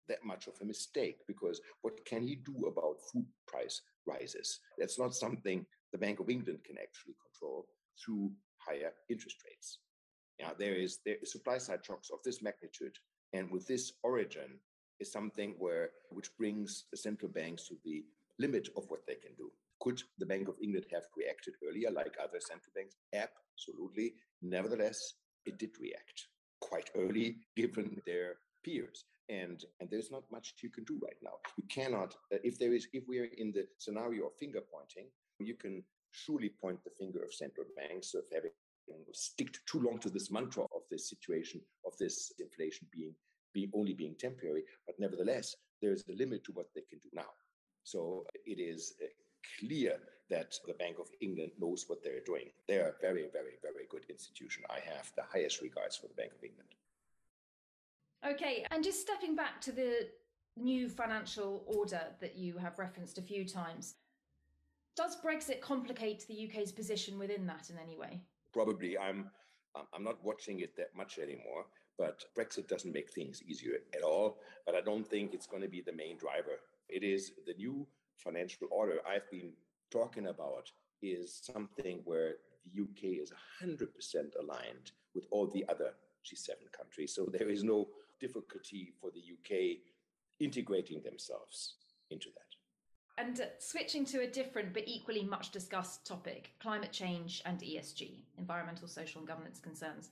that 0.08 0.24
much 0.24 0.46
of 0.46 0.54
a 0.60 0.64
mistake 0.64 1.18
because 1.26 1.60
what 1.82 2.04
can 2.04 2.22
he 2.22 2.36
do 2.36 2.66
about 2.66 2.96
food 3.12 3.26
price 3.46 3.80
rises? 4.06 4.60
That's 4.78 4.98
not 4.98 5.14
something 5.14 5.66
the 5.92 5.98
Bank 5.98 6.20
of 6.20 6.30
England 6.30 6.60
can 6.64 6.76
actually 6.78 7.14
control 7.22 7.66
through 8.02 8.32
higher 8.58 8.92
interest 9.08 9.36
rates. 9.46 9.78
Now, 10.40 10.52
there 10.58 10.74
is 10.74 11.00
there 11.04 11.16
is 11.22 11.32
supply 11.32 11.58
side 11.58 11.84
shocks 11.84 12.10
of 12.10 12.22
this 12.24 12.42
magnitude, 12.42 12.96
and 13.32 13.50
with 13.50 13.66
this 13.66 13.92
origin 14.02 14.58
is 14.98 15.12
something 15.12 15.54
where 15.58 15.90
which 16.10 16.34
brings 16.36 16.84
the 16.90 16.96
central 16.96 17.30
banks 17.30 17.68
to 17.68 17.74
the 17.84 18.04
limit 18.38 18.68
of 18.76 18.84
what 18.88 19.06
they 19.06 19.16
can 19.16 19.34
do. 19.36 19.50
Could 19.80 20.02
the 20.18 20.26
Bank 20.26 20.48
of 20.48 20.56
England 20.62 20.86
have 20.92 21.04
reacted 21.16 21.54
earlier, 21.66 21.90
like 21.90 22.16
other 22.22 22.40
central 22.40 22.72
banks? 22.74 22.96
Absolutely. 23.14 24.14
Nevertheless, 24.42 25.14
it 25.46 25.58
did 25.58 25.70
react 25.80 26.28
quite 26.60 26.90
early, 26.94 27.38
given 27.56 28.00
their 28.06 28.36
peers 28.62 29.04
and 29.30 29.64
and 29.78 29.88
there's 29.90 30.10
not 30.10 30.24
much 30.30 30.54
you 30.62 30.70
can 30.70 30.84
do 30.84 30.98
right 31.02 31.20
now 31.22 31.36
you 31.56 31.64
cannot 31.68 32.14
uh, 32.32 32.38
if 32.42 32.58
there 32.58 32.74
is 32.74 32.88
if 32.92 33.04
we're 33.06 33.30
in 33.38 33.52
the 33.52 33.66
scenario 33.78 34.26
of 34.26 34.34
finger 34.38 34.60
pointing 34.72 35.06
you 35.38 35.54
can 35.54 35.82
surely 36.10 36.50
point 36.60 36.82
the 36.84 36.90
finger 36.98 37.22
of 37.22 37.32
central 37.32 37.66
banks 37.76 38.14
of 38.14 38.24
having 38.32 38.50
stick 39.12 39.56
too 39.66 39.80
long 39.80 39.98
to 40.00 40.10
this 40.10 40.30
mantra 40.32 40.64
of 40.74 40.82
this 40.90 41.08
situation 41.08 41.60
of 41.86 41.96
this 41.98 42.32
inflation 42.40 42.86
being 42.92 43.14
being 43.54 43.70
only 43.72 43.94
being 43.94 44.16
temporary 44.18 44.64
but 44.86 44.98
nevertheless 44.98 45.54
there 45.80 45.92
is 45.92 46.04
a 46.08 46.12
limit 46.14 46.42
to 46.42 46.52
what 46.52 46.66
they 46.74 46.82
can 46.90 46.98
do 46.98 47.08
now 47.12 47.30
so 47.84 48.24
it 48.44 48.58
is 48.58 48.94
uh, 49.02 49.06
clear 49.58 49.96
that 50.28 50.54
the 50.66 50.74
Bank 50.74 50.98
of 50.98 51.08
England 51.20 51.50
knows 51.58 51.84
what 51.88 52.02
they're 52.04 52.24
doing. 52.24 52.50
They're 52.68 52.90
a 52.90 53.00
very, 53.00 53.26
very, 53.32 53.58
very 53.62 53.86
good 53.90 54.04
institution. 54.08 54.62
I 54.70 54.78
have 54.94 55.10
the 55.16 55.24
highest 55.32 55.60
regards 55.60 55.96
for 55.96 56.06
the 56.06 56.14
Bank 56.14 56.32
of 56.32 56.44
England. 56.44 56.69
Okay, 58.28 58.66
and 58.70 58.84
just 58.84 59.00
stepping 59.00 59.34
back 59.34 59.60
to 59.62 59.72
the 59.72 60.08
new 60.56 60.88
financial 60.88 61.64
order 61.66 62.02
that 62.20 62.36
you 62.36 62.58
have 62.58 62.78
referenced 62.78 63.18
a 63.18 63.22
few 63.22 63.46
times, 63.46 63.94
does 64.96 65.16
Brexit 65.16 65.60
complicate 65.60 66.26
the 66.28 66.48
UK's 66.48 66.72
position 66.72 67.18
within 67.18 67.46
that 67.46 67.70
in 67.70 67.78
any 67.78 67.96
way? 67.96 68.20
Probably. 68.52 68.98
I'm 68.98 69.30
I'm 69.94 70.02
not 70.02 70.22
watching 70.24 70.60
it 70.60 70.76
that 70.76 70.96
much 70.96 71.18
anymore, 71.18 71.66
but 71.96 72.24
Brexit 72.36 72.66
doesn't 72.66 72.92
make 72.92 73.10
things 73.10 73.40
easier 73.42 73.78
at 73.94 74.02
all. 74.02 74.38
But 74.66 74.74
I 74.74 74.80
don't 74.80 75.06
think 75.06 75.32
it's 75.32 75.46
going 75.46 75.62
to 75.62 75.68
be 75.68 75.80
the 75.80 75.92
main 75.92 76.18
driver. 76.18 76.58
It 76.88 77.04
is 77.04 77.32
the 77.46 77.54
new 77.54 77.86
financial 78.16 78.66
order 78.70 78.98
I've 79.08 79.30
been 79.30 79.52
talking 79.90 80.26
about 80.26 80.70
is 81.02 81.40
something 81.52 82.00
where 82.04 82.34
the 82.64 82.82
UK 82.82 83.22
is 83.22 83.32
100% 83.62 83.86
aligned 84.38 84.90
with 85.14 85.24
all 85.30 85.46
the 85.46 85.64
other 85.68 85.92
G7 86.24 86.70
countries. 86.76 87.14
So 87.14 87.26
there 87.26 87.48
is 87.48 87.64
no 87.64 87.88
difficulty 88.20 88.92
for 89.00 89.10
the 89.10 89.20
UK 89.20 89.78
integrating 90.38 91.02
themselves 91.02 91.74
into 92.10 92.28
that. 92.28 92.50
And 93.18 93.40
uh, 93.40 93.44
switching 93.58 94.04
to 94.06 94.20
a 94.20 94.26
different 94.26 94.72
but 94.72 94.84
equally 94.86 95.24
much 95.24 95.50
discussed 95.50 96.06
topic 96.06 96.52
climate 96.60 96.92
change 96.92 97.42
and 97.44 97.60
ESG, 97.60 98.12
environmental, 98.38 98.88
social, 98.88 99.18
and 99.18 99.28
governance 99.28 99.60
concerns. 99.60 100.10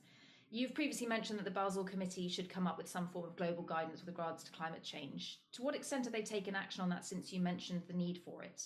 You've 0.51 0.73
previously 0.73 1.07
mentioned 1.07 1.37
that 1.39 1.45
the 1.45 1.51
Basel 1.51 1.83
Committee 1.83 2.27
should 2.27 2.49
come 2.49 2.65
up 2.65 2.77
with 2.77 2.89
some 2.89 3.07
form 3.07 3.25
of 3.25 3.35
global 3.35 3.63
guidance 3.63 3.99
with 3.99 4.07
regards 4.07 4.43
to 4.43 4.51
climate 4.51 4.83
change. 4.83 5.39
To 5.53 5.61
what 5.61 5.75
extent 5.75 6.05
have 6.05 6.13
they 6.13 6.23
taken 6.23 6.55
action 6.55 6.81
on 6.81 6.89
that 6.89 7.05
since 7.05 7.31
you 7.31 7.39
mentioned 7.39 7.83
the 7.87 7.93
need 7.93 8.19
for 8.25 8.43
it? 8.43 8.63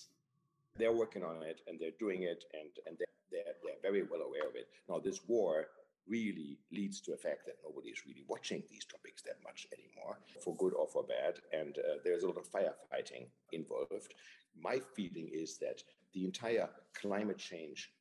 They're 0.78 0.94
working 0.94 1.24
on 1.24 1.44
it 1.44 1.62
and 1.68 1.78
they're 1.80 2.00
doing 2.00 2.24
it 2.24 2.44
and, 2.54 2.70
and 2.88 2.98
they're, 2.98 3.08
they're, 3.32 3.54
they're 3.64 3.92
very 3.92 4.04
well 4.04 4.22
aware 4.22 4.48
of 4.48 4.56
it. 4.56 4.70
Now, 4.90 5.00
this 5.00 5.22
war 5.28 5.68
really 6.08 6.58
leads 6.72 7.00
to 7.02 7.14
a 7.14 7.18
fact 7.18 7.46
that 7.46 7.58
nobody 7.64 7.90
is 7.90 8.06
really 8.06 8.26
watching 8.28 8.64
these 8.70 8.86
topics 8.86 9.22
that 9.24 9.38
much 9.44 9.68
anymore, 9.74 10.18
for 10.44 10.56
good 10.58 10.74
or 10.74 10.88
for 10.88 11.04
bad. 11.04 11.40
And 11.52 11.78
uh, 11.78 11.98
there's 12.04 12.24
a 12.24 12.28
lot 12.28 12.38
of 12.38 12.50
firefighting 12.52 13.28
involved. 13.52 14.14
My 14.62 14.80
feeling 14.96 15.30
is 15.32 15.58
that 15.60 15.82
the 16.14 16.26
entire 16.26 16.70
climate 16.94 17.38
change 17.38 17.92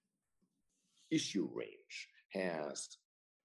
issue 1.11 1.49
range 1.55 2.09
has 2.31 2.97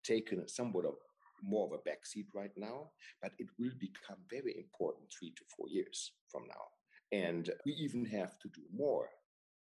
taken 0.04 0.48
somewhat 0.48 0.86
of 0.86 0.96
more 1.44 1.68
of 1.68 1.74
a 1.74 1.90
backseat 1.90 2.26
right 2.34 2.52
now, 2.58 2.90
but 3.22 3.34
it 3.38 3.48
will 3.60 3.72
become 3.80 4.18
very 4.30 4.56
important 4.58 5.06
three 5.12 5.32
to 5.32 5.44
four 5.56 5.68
years 5.70 6.14
from 6.30 6.44
now. 6.48 6.64
And 7.12 7.52
we 7.66 7.74
even 7.74 8.06
have 8.06 8.40
to 8.40 8.50
do 8.50 8.62
more 8.76 9.10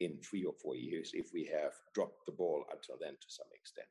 in 0.00 0.18
three 0.22 0.44
or 0.44 0.54
four 0.62 0.76
years 0.76 1.10
if 1.14 1.32
we 1.34 1.44
have 1.52 1.72
dropped 1.94 2.24
the 2.26 2.32
ball 2.32 2.64
until 2.72 2.96
then 3.00 3.12
to 3.12 3.28
some 3.28 3.46
extent. 3.54 3.88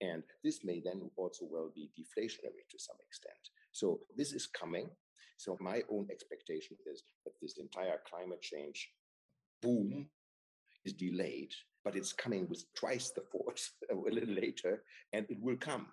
And 0.00 0.22
this 0.42 0.64
may 0.64 0.80
then 0.84 1.10
also 1.16 1.46
well 1.50 1.70
be 1.74 1.90
deflationary 1.98 2.66
to 2.70 2.78
some 2.78 2.96
extent. 3.06 3.50
So 3.72 4.00
this 4.16 4.32
is 4.32 4.46
coming. 4.46 4.90
So 5.36 5.56
my 5.60 5.82
own 5.90 6.08
expectation 6.10 6.76
is 6.90 7.02
that 7.24 7.32
this 7.40 7.58
entire 7.58 7.98
climate 8.08 8.42
change 8.42 8.90
boom 9.62 10.06
is 10.84 10.92
delayed, 10.92 11.52
but 11.82 11.96
it's 11.96 12.12
coming 12.12 12.46
with 12.48 12.64
twice 12.74 13.10
the 13.10 13.22
force 13.22 13.72
a 13.90 13.94
little 13.94 14.34
later, 14.34 14.82
and 15.12 15.26
it 15.28 15.38
will 15.40 15.56
come. 15.56 15.86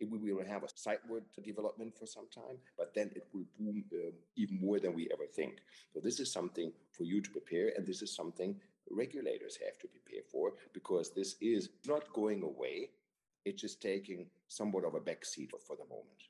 We 0.00 0.32
will 0.32 0.46
have 0.46 0.62
a 0.62 0.68
sideward 0.74 1.24
development 1.44 1.92
for 1.98 2.06
some 2.06 2.26
time, 2.34 2.56
but 2.78 2.94
then 2.94 3.10
it 3.14 3.26
will 3.34 3.44
boom 3.58 3.84
um, 3.92 4.12
even 4.34 4.58
more 4.58 4.80
than 4.80 4.94
we 4.94 5.10
ever 5.12 5.26
think. 5.26 5.58
So 5.92 6.00
this 6.00 6.20
is 6.20 6.32
something 6.32 6.72
for 6.92 7.04
you 7.04 7.20
to 7.20 7.30
prepare, 7.30 7.72
and 7.76 7.86
this 7.86 8.00
is 8.00 8.16
something 8.16 8.56
regulators 8.90 9.58
have 9.64 9.78
to 9.78 9.88
prepare 9.88 10.22
for 10.32 10.54
because 10.72 11.10
this 11.10 11.36
is 11.40 11.68
not 11.86 12.12
going 12.14 12.42
away. 12.42 12.88
It's 13.44 13.60
just 13.60 13.80
taking 13.80 14.26
somewhat 14.48 14.84
of 14.84 14.94
a 14.94 15.00
backseat 15.00 15.50
for 15.66 15.76
the 15.76 15.88
moment. 15.88 16.28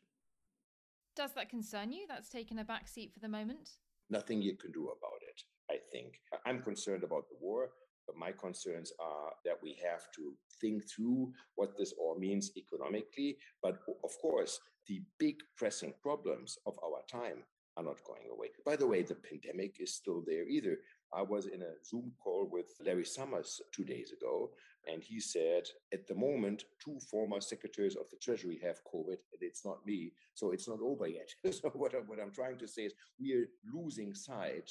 Does 1.17 1.33
that 1.33 1.49
concern 1.49 1.93
you? 1.93 2.07
That's 2.09 2.29
taken 2.29 2.59
a 2.59 2.65
backseat 2.65 3.13
for 3.13 3.21
the 3.21 3.29
moment? 3.29 3.71
Nothing 4.11 4.41
you 4.41 4.57
can 4.57 4.73
do 4.73 4.85
about 4.85 5.21
it, 5.29 5.43
I 5.71 5.79
think. 5.93 6.21
I'm 6.47 6.63
concerned 6.63 7.03
about 7.05 7.29
the 7.29 7.37
war, 7.41 7.71
but 8.07 8.17
my 8.17 8.33
concerns 8.33 8.93
are 9.01 9.33
that 9.45 9.59
we 9.63 9.77
have 9.85 10.11
to 10.17 10.35
think 10.61 10.85
through 10.89 11.33
what 11.57 11.77
this 11.77 11.93
all 11.99 12.17
means 12.19 12.53
economically. 12.57 13.39
But 13.63 13.81
of 14.05 14.11
course, 14.21 14.61
the 14.87 15.03
big 15.19 15.37
pressing 15.57 15.95
problems 16.03 16.59
of 16.67 16.79
our 16.85 17.03
time 17.11 17.45
are 17.77 17.85
not 17.85 18.03
going 18.05 18.29
away. 18.33 18.49
By 18.65 18.77
the 18.77 18.87
way, 18.87 19.03
the 19.03 19.15
pandemic 19.15 19.77
is 19.81 19.95
still 19.95 20.23
there 20.27 20.47
either. 20.49 20.79
I 21.13 21.23
was 21.23 21.47
in 21.47 21.63
a 21.63 21.85
Zoom 21.85 22.13
call 22.23 22.49
with 22.51 22.75
Larry 22.85 23.05
Summers 23.05 23.61
two 23.73 23.85
days 23.85 24.13
ago, 24.13 24.51
and 24.91 25.03
he 25.03 25.21
said, 25.21 25.65
at 25.93 26.07
the 26.07 26.15
moment, 26.15 26.65
two 26.83 26.99
former 27.11 27.41
secretaries 27.41 27.97
of 27.97 28.09
the 28.11 28.17
Treasury 28.17 28.61
have 28.63 28.85
COVID, 28.85 29.19
and 29.33 29.41
it's 29.41 29.65
not 29.65 29.85
me, 29.85 30.13
so 30.35 30.53
it's 30.53 30.69
not 30.69 30.81
over 30.81 31.07
yet. 31.07 31.31
so 31.53 31.69
what, 31.71 31.95
I, 31.95 31.99
what 31.99 32.21
I'm 32.21 32.33
trying 32.33 32.59
to 32.59 32.69
say 32.69 32.83
is 32.83 32.95
we 33.21 33.35
are 33.35 33.49
losing 33.75 34.15
sight 34.15 34.71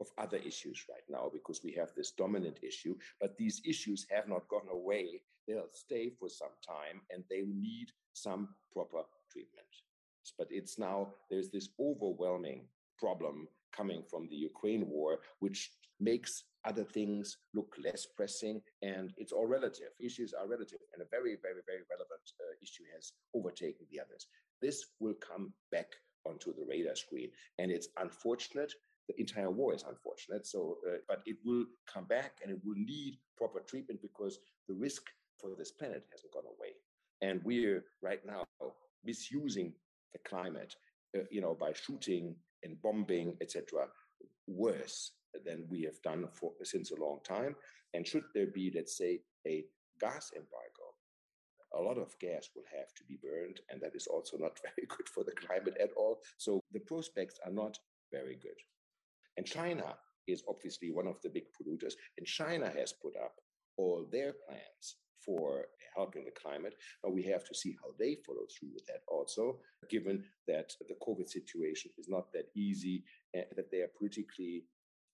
of 0.00 0.08
other 0.18 0.38
issues 0.38 0.84
right 0.88 1.04
now 1.08 1.30
because 1.32 1.60
we 1.62 1.72
have 1.72 1.92
this 1.94 2.12
dominant 2.12 2.58
issue, 2.62 2.96
but 3.20 3.36
these 3.36 3.60
issues 3.64 4.06
have 4.10 4.28
not 4.28 4.48
gone 4.48 4.68
away. 4.72 5.20
They'll 5.46 5.68
stay 5.72 6.10
for 6.18 6.28
some 6.28 6.56
time, 6.66 7.02
and 7.10 7.22
they 7.30 7.42
need 7.46 7.88
some 8.14 8.48
proper 8.72 9.02
treatment. 9.30 9.66
But 10.38 10.48
it's 10.50 10.78
now, 10.78 11.08
there's 11.30 11.50
this 11.50 11.68
overwhelming 11.78 12.62
problem 12.98 13.48
coming 13.76 14.02
from 14.10 14.28
the 14.28 14.36
Ukraine 14.36 14.86
war, 14.88 15.18
which 15.40 15.70
makes 16.00 16.44
other 16.64 16.84
things 16.84 17.36
look 17.54 17.76
less 17.82 18.06
pressing 18.16 18.60
and 18.82 19.12
it's 19.16 19.32
all 19.32 19.46
relative. 19.46 19.90
Issues 20.00 20.32
are 20.32 20.48
relative, 20.48 20.78
and 20.92 21.02
a 21.02 21.08
very, 21.10 21.36
very, 21.42 21.62
very 21.66 21.84
relevant 21.90 22.24
uh, 22.40 22.54
issue 22.62 22.84
has 22.94 23.12
overtaken 23.34 23.86
the 23.90 24.00
others. 24.00 24.26
This 24.62 24.84
will 25.00 25.14
come 25.14 25.52
back 25.70 25.90
onto 26.24 26.54
the 26.54 26.64
radar 26.66 26.96
screen, 26.96 27.30
and 27.58 27.70
it's 27.70 27.88
unfortunate 27.98 28.72
the 29.08 29.20
entire 29.20 29.50
war 29.50 29.74
is 29.74 29.84
unfortunate. 29.86 30.46
So, 30.46 30.78
uh, 30.86 30.96
but 31.06 31.22
it 31.26 31.36
will 31.44 31.66
come 31.92 32.04
back 32.04 32.38
and 32.42 32.50
it 32.50 32.60
will 32.64 32.76
need 32.76 33.18
proper 33.36 33.60
treatment 33.60 34.00
because 34.00 34.38
the 34.68 34.74
risk 34.74 35.02
for 35.38 35.50
this 35.58 35.70
planet 35.70 36.04
hasn't 36.10 36.32
gone 36.32 36.44
away. 36.46 36.72
And 37.20 37.42
we're 37.44 37.84
right 38.02 38.24
now 38.24 38.44
misusing 39.04 39.72
the 40.12 40.18
climate, 40.26 40.74
uh, 41.16 41.20
you 41.30 41.40
know, 41.40 41.54
by 41.54 41.72
shooting 41.72 42.34
and 42.64 42.80
bombing, 42.82 43.36
etc., 43.40 43.86
worse 44.46 45.12
than 45.44 45.64
we 45.68 45.82
have 45.82 46.00
done 46.02 46.26
for 46.32 46.52
since 46.62 46.90
a 46.90 47.00
long 47.00 47.18
time. 47.24 47.54
And 47.92 48.06
should 48.06 48.24
there 48.34 48.46
be, 48.46 48.72
let's 48.74 48.96
say, 48.96 49.20
a 49.46 49.64
gas 50.00 50.32
embargo, 50.34 50.94
a 51.74 51.80
lot 51.80 51.98
of 51.98 52.18
gas 52.20 52.50
will 52.54 52.64
have 52.76 52.94
to 52.94 53.04
be 53.04 53.18
burned, 53.22 53.60
and 53.70 53.80
that 53.80 53.94
is 53.94 54.06
also 54.06 54.36
not 54.38 54.58
very 54.62 54.86
good 54.88 55.08
for 55.08 55.24
the 55.24 55.32
climate 55.32 55.76
at 55.80 55.90
all. 55.96 56.20
So 56.38 56.60
the 56.72 56.80
prospects 56.80 57.38
are 57.44 57.52
not 57.52 57.78
very 58.12 58.36
good. 58.36 58.58
And 59.36 59.46
China 59.46 59.94
is 60.26 60.42
obviously 60.48 60.90
one 60.90 61.06
of 61.06 61.20
the 61.22 61.28
big 61.28 61.44
polluters, 61.54 61.94
and 62.18 62.26
China 62.26 62.70
has 62.76 62.92
put 62.92 63.14
up 63.16 63.34
all 63.76 64.06
their 64.10 64.32
plans 64.46 64.96
for 65.24 65.66
helping 65.96 66.24
the 66.24 66.30
climate. 66.30 66.74
Now 67.02 67.10
we 67.10 67.22
have 67.24 67.44
to 67.44 67.54
see 67.54 67.76
how 67.82 67.90
they 67.98 68.16
follow 68.26 68.46
through 68.46 68.70
with 68.74 68.86
that 68.86 69.02
also, 69.08 69.58
given 69.88 70.24
that 70.46 70.72
the 70.88 70.96
COVID 71.06 71.28
situation 71.28 71.90
is 71.98 72.08
not 72.08 72.32
that 72.32 72.48
easy, 72.54 73.04
and 73.32 73.44
that 73.56 73.70
they 73.70 73.78
are 73.78 73.90
politically 73.98 74.64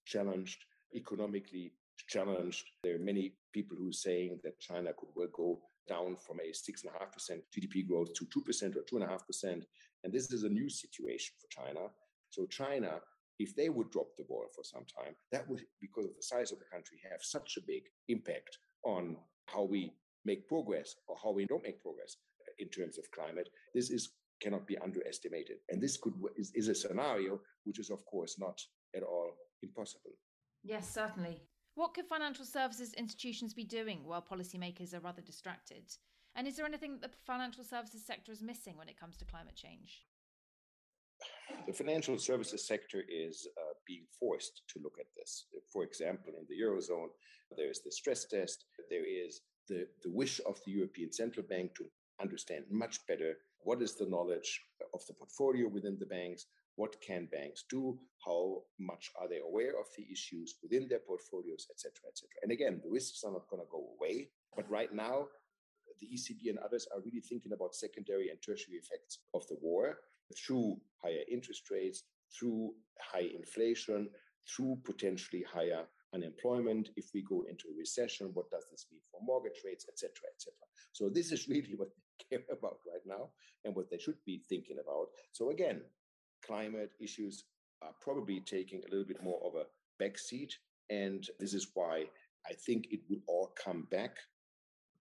challenged, 0.06 0.64
economically 0.94 1.72
challenged. 2.08 2.64
There 2.82 2.96
are 2.96 2.98
many 2.98 3.34
people 3.52 3.76
who 3.76 3.90
are 3.90 3.92
saying 3.92 4.40
that 4.44 4.60
China 4.60 4.92
could 4.96 5.10
well 5.14 5.28
go 5.32 5.60
down 5.88 6.16
from 6.16 6.38
a 6.40 6.50
6.5% 6.50 7.42
GDP 7.52 7.86
growth 7.86 8.12
to 8.14 8.24
2% 8.26 8.76
or 8.76 8.82
2.5%. 8.82 9.62
And 10.04 10.12
this 10.12 10.32
is 10.32 10.44
a 10.44 10.48
new 10.48 10.68
situation 10.68 11.34
for 11.40 11.48
China. 11.48 11.88
So, 12.30 12.46
China, 12.46 13.00
if 13.38 13.56
they 13.56 13.68
would 13.68 13.90
drop 13.90 14.08
the 14.16 14.24
ball 14.24 14.46
for 14.54 14.62
some 14.62 14.84
time, 14.84 15.14
that 15.32 15.48
would, 15.48 15.62
because 15.80 16.04
of 16.04 16.14
the 16.16 16.22
size 16.22 16.52
of 16.52 16.58
the 16.58 16.64
country, 16.72 16.98
have 17.10 17.22
such 17.22 17.56
a 17.56 17.66
big 17.66 17.82
impact 18.08 18.58
on 18.84 19.16
how 19.52 19.64
we 19.64 19.92
make 20.24 20.48
progress 20.48 20.96
or 21.08 21.16
how 21.22 21.30
we 21.30 21.46
don't 21.46 21.62
make 21.62 21.82
progress 21.82 22.16
in 22.58 22.68
terms 22.68 22.98
of 22.98 23.10
climate. 23.10 23.48
This 23.74 23.90
is 23.90 24.10
cannot 24.40 24.66
be 24.66 24.78
underestimated. 24.78 25.58
And 25.68 25.80
this 25.80 25.96
could 25.96 26.14
is, 26.36 26.50
is 26.54 26.68
a 26.68 26.74
scenario 26.74 27.40
which 27.64 27.78
is, 27.78 27.90
of 27.90 28.04
course, 28.06 28.36
not 28.38 28.58
at 28.96 29.02
all 29.02 29.32
impossible. 29.62 30.12
Yes, 30.62 30.88
certainly. 30.92 31.42
What 31.74 31.94
could 31.94 32.06
financial 32.06 32.44
services 32.44 32.94
institutions 32.94 33.54
be 33.54 33.64
doing 33.64 34.00
while 34.04 34.22
policymakers 34.22 34.94
are 34.94 35.00
rather 35.00 35.22
distracted? 35.22 35.84
And 36.34 36.46
is 36.46 36.56
there 36.56 36.66
anything 36.66 36.98
that 37.00 37.12
the 37.12 37.18
financial 37.26 37.64
services 37.64 38.06
sector 38.06 38.32
is 38.32 38.42
missing 38.42 38.76
when 38.76 38.88
it 38.88 38.98
comes 38.98 39.16
to 39.18 39.24
climate 39.24 39.56
change? 39.56 40.06
The 41.66 41.72
financial 41.72 42.18
services 42.18 42.66
sector 42.66 43.02
is 43.08 43.46
uh, 43.58 43.69
being 43.90 44.06
forced 44.22 44.62
to 44.70 44.80
look 44.84 44.96
at 45.04 45.10
this. 45.16 45.46
For 45.72 45.82
example, 45.84 46.32
in 46.40 46.46
the 46.48 46.58
Eurozone, 46.64 47.12
there 47.56 47.70
is 47.74 47.80
the 47.82 47.96
stress 48.00 48.22
test, 48.34 48.58
there 48.94 49.08
is 49.24 49.40
the, 49.68 49.80
the 50.04 50.12
wish 50.20 50.40
of 50.50 50.56
the 50.64 50.72
European 50.78 51.10
Central 51.12 51.46
Bank 51.52 51.74
to 51.76 51.84
understand 52.24 52.64
much 52.70 52.96
better 53.10 53.32
what 53.62 53.82
is 53.82 53.94
the 53.94 54.10
knowledge 54.14 54.50
of 54.94 55.00
the 55.06 55.14
portfolio 55.14 55.68
within 55.68 55.96
the 55.98 56.06
banks, 56.06 56.46
what 56.76 57.00
can 57.06 57.28
banks 57.30 57.64
do? 57.68 57.98
How 58.24 58.62
much 58.78 59.10
are 59.20 59.28
they 59.28 59.40
aware 59.46 59.74
of 59.78 59.86
the 59.96 60.06
issues 60.10 60.54
within 60.62 60.88
their 60.88 61.00
portfolios, 61.00 61.66
etc., 61.70 61.92
etc. 62.08 62.28
And 62.42 62.52
again, 62.52 62.80
the 62.82 62.90
risks 62.90 63.22
are 63.24 63.32
not 63.32 63.48
going 63.50 63.62
to 63.62 63.70
go 63.70 63.84
away. 63.96 64.30
But 64.56 64.70
right 64.70 64.92
now, 64.92 65.26
the 66.00 66.06
ECB 66.06 66.48
and 66.48 66.58
others 66.58 66.86
are 66.94 67.02
really 67.04 67.20
thinking 67.20 67.52
about 67.52 67.74
secondary 67.74 68.30
and 68.30 68.38
tertiary 68.40 68.78
effects 68.78 69.18
of 69.34 69.46
the 69.48 69.56
war 69.60 69.98
through 70.40 70.76
higher 71.02 71.24
interest 71.30 71.70
rates, 71.70 72.04
through 72.36 72.74
high 73.00 73.28
inflation, 73.34 74.08
through 74.48 74.78
potentially 74.84 75.44
higher 75.50 75.84
unemployment. 76.14 76.90
If 76.96 77.10
we 77.14 77.22
go 77.22 77.44
into 77.48 77.68
a 77.68 77.78
recession, 77.78 78.30
what 78.34 78.50
does 78.50 78.64
this 78.70 78.86
mean 78.90 79.00
for 79.10 79.20
mortgage 79.22 79.62
rates, 79.64 79.86
etc., 79.88 80.10
etc. 80.34 80.54
So 80.92 81.08
this 81.08 81.32
is 81.32 81.48
really 81.52 81.74
what 81.76 81.88
they 81.94 82.36
care 82.36 82.44
about 82.50 82.78
right 82.86 83.04
now 83.06 83.30
and 83.64 83.74
what 83.74 83.90
they 83.90 83.98
should 83.98 84.22
be 84.24 84.42
thinking 84.48 84.78
about. 84.82 85.08
So 85.32 85.50
again, 85.50 85.82
climate 86.44 86.92
issues 87.00 87.44
are 87.82 87.94
probably 88.00 88.40
taking 88.40 88.82
a 88.82 88.90
little 88.90 89.06
bit 89.06 89.22
more 89.22 89.40
of 89.44 89.54
a 89.54 90.02
backseat. 90.02 90.52
And 90.90 91.26
this 91.38 91.54
is 91.54 91.68
why 91.74 92.06
I 92.48 92.52
think 92.66 92.88
it 92.90 93.00
will 93.08 93.20
all 93.26 93.52
come 93.62 93.86
back, 93.90 94.16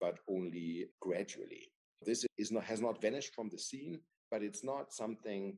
but 0.00 0.18
only 0.28 0.86
gradually. 1.00 1.72
This 2.02 2.24
is 2.36 2.52
not, 2.52 2.64
has 2.64 2.80
not 2.80 3.00
vanished 3.00 3.34
from 3.34 3.48
the 3.48 3.58
scene, 3.58 3.98
but 4.30 4.42
it's 4.42 4.62
not 4.62 4.92
something 4.92 5.56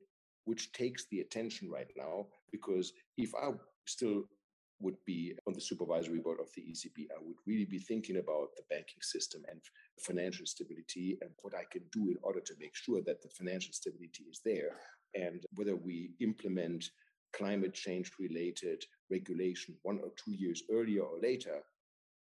which 0.50 0.72
takes 0.72 1.06
the 1.06 1.20
attention 1.20 1.70
right 1.70 1.92
now. 1.96 2.26
Because 2.50 2.92
if 3.16 3.32
I 3.36 3.52
still 3.86 4.24
would 4.80 4.96
be 5.06 5.32
on 5.46 5.52
the 5.52 5.60
supervisory 5.60 6.18
board 6.18 6.40
of 6.40 6.50
the 6.56 6.62
ECB, 6.62 7.06
I 7.16 7.20
would 7.22 7.36
really 7.46 7.66
be 7.66 7.78
thinking 7.78 8.16
about 8.16 8.48
the 8.56 8.64
banking 8.68 9.00
system 9.00 9.42
and 9.48 9.60
financial 10.00 10.46
stability 10.46 11.18
and 11.20 11.30
what 11.42 11.54
I 11.54 11.64
can 11.70 11.82
do 11.92 12.10
in 12.10 12.16
order 12.22 12.40
to 12.40 12.54
make 12.58 12.74
sure 12.74 13.00
that 13.06 13.22
the 13.22 13.28
financial 13.28 13.72
stability 13.72 14.24
is 14.28 14.40
there 14.44 14.72
and 15.14 15.44
whether 15.54 15.76
we 15.76 16.10
implement 16.18 16.90
climate 17.32 17.74
change 17.74 18.10
related 18.18 18.82
regulation 19.08 19.76
one 19.82 20.00
or 20.02 20.10
two 20.16 20.32
years 20.32 20.64
earlier 20.68 21.02
or 21.02 21.20
later 21.22 21.62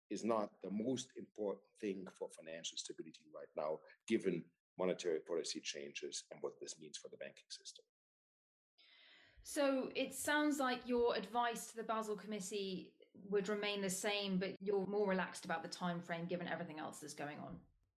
is 0.09 0.25
not 0.25 0.49
the 0.63 0.71
most 0.71 1.07
important 1.17 1.63
thing 1.79 2.05
for 2.19 2.27
financial 2.29 2.77
stability 2.77 3.23
right 3.33 3.53
now, 3.55 3.79
given 4.05 4.43
monetary 4.77 5.19
policy 5.19 5.61
changes 5.61 6.23
and 6.31 6.41
what 6.41 6.53
this 6.59 6.75
means 6.81 6.97
for 6.97 7.07
the 7.09 7.17
banking 7.17 7.49
system. 7.49 7.85
So 9.43 9.89
it 9.95 10.13
sounds 10.13 10.59
like 10.59 10.79
your 10.85 11.15
advice 11.15 11.67
to 11.67 11.75
the 11.75 11.83
Basel 11.83 12.15
Committee 12.15 12.91
would 13.29 13.49
remain 13.49 13.81
the 13.81 13.89
same, 13.89 14.37
but 14.37 14.55
you're 14.61 14.85
more 14.87 15.07
relaxed 15.07 15.45
about 15.45 15.63
the 15.63 15.69
time 15.69 15.99
frame 15.99 16.25
given 16.25 16.47
everything 16.47 16.79
else 16.79 16.99
that's 16.99 17.13
going 17.13 17.37
on. 17.39 17.55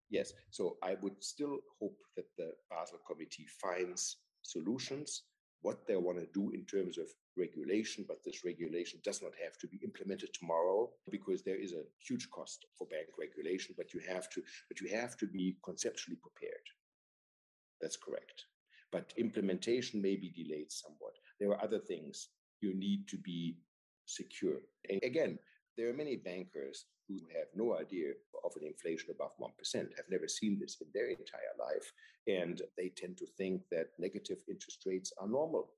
Yes. 0.09 0.33
So 0.51 0.77
I 0.83 0.95
would 1.01 1.23
still 1.23 1.59
hope 1.79 1.97
that 2.15 2.25
the 2.37 2.51
Basel 2.69 2.99
Committee 3.07 3.45
finds 3.61 4.17
solutions, 4.41 5.23
what 5.61 5.87
they 5.87 5.95
want 5.95 6.19
to 6.19 6.27
do 6.33 6.51
in 6.51 6.63
terms 6.65 6.97
of 6.97 7.07
regulation, 7.37 8.05
but 8.07 8.23
this 8.23 8.45
regulation 8.45 8.99
does 9.03 9.21
not 9.21 9.31
have 9.43 9.57
to 9.57 9.67
be 9.67 9.79
implemented 9.83 10.29
tomorrow 10.33 10.89
because 11.09 11.41
there 11.41 11.61
is 11.61 11.73
a 11.73 11.83
huge 12.07 12.29
cost 12.29 12.65
for 12.77 12.87
bank 12.87 13.07
regulation, 13.19 13.73
but 13.75 13.93
you 13.93 13.99
have 14.07 14.29
to, 14.29 14.41
but 14.69 14.79
you 14.79 14.95
have 14.95 15.17
to 15.17 15.25
be 15.25 15.57
conceptually 15.63 16.17
prepared. 16.17 16.65
That's 17.81 17.97
correct. 17.97 18.45
But 18.91 19.13
implementation 19.17 20.01
may 20.01 20.15
be 20.15 20.29
delayed 20.29 20.71
somewhat. 20.71 21.15
There 21.39 21.49
are 21.49 21.63
other 21.63 21.79
things 21.79 22.29
you 22.61 22.73
need 22.73 23.07
to 23.09 23.17
be 23.17 23.57
secure. 24.05 24.59
And 24.89 25.01
again, 25.03 25.39
there 25.77 25.89
are 25.89 25.93
many 25.93 26.15
bankers 26.15 26.85
who 27.07 27.15
have 27.35 27.47
no 27.55 27.77
idea 27.77 28.11
of 28.43 28.51
an 28.55 28.65
inflation 28.65 29.11
above 29.11 29.31
1%, 29.39 29.49
have 29.73 30.09
never 30.09 30.27
seen 30.27 30.57
this 30.59 30.77
in 30.81 30.87
their 30.93 31.09
entire 31.09 31.55
life. 31.59 31.91
And 32.27 32.61
they 32.77 32.89
tend 32.89 33.17
to 33.17 33.25
think 33.37 33.61
that 33.71 33.89
negative 33.99 34.39
interest 34.49 34.83
rates 34.85 35.11
are 35.19 35.27
normal, 35.27 35.71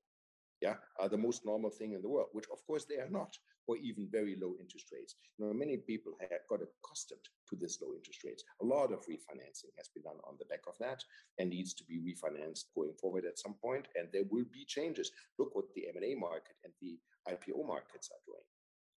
yeah, 0.62 0.76
are 1.00 1.10
the 1.10 1.17
most 1.17 1.46
normal 1.46 1.70
thing 1.70 1.93
in 1.93 2.02
the 2.02 2.10
world, 2.10 2.30
which 2.34 2.48
of 2.52 2.65
course 2.65 2.86
they 2.86 2.98
are 2.98 3.10
not, 3.10 3.38
or 3.67 3.78
even 3.78 4.08
very 4.12 4.36
low 4.41 4.56
interest 4.60 4.88
rates. 4.91 5.15
You 5.38 5.46
know, 5.46 5.54
many 5.54 5.78
people 5.78 6.13
have 6.20 6.48
got 6.50 6.62
accustomed 6.62 7.22
to 7.50 7.56
this 7.56 7.80
low 7.82 7.93
interest 7.96 8.24
rates. 8.24 8.43
A 8.62 8.65
lot 8.65 8.91
of 8.91 9.06
refinancing 9.06 9.76
has 9.78 9.89
been 9.93 10.04
done 10.04 10.17
on 10.24 10.36
the 10.39 10.46
back 10.46 10.62
of 10.67 10.78
that 10.80 11.04
and 11.38 11.50
needs 11.50 11.74
to 11.76 11.84
be 11.84 12.00
refinanced 12.00 12.65
going 12.76 12.93
forward 13.00 13.26
at 13.26 13.39
some 13.39 13.56
point. 13.62 13.88
And 13.96 14.08
there 14.12 14.24
will 14.32 14.46
be 14.52 14.65
changes. 14.65 15.12
Look 15.38 15.54
what 15.54 15.65
the 15.76 15.88
M&A 15.89 16.15
market 16.15 16.56
and 16.63 16.74
the 16.82 16.98
IPO 17.30 17.67
markets 17.67 18.10
are 18.12 18.24
doing. 18.26 18.48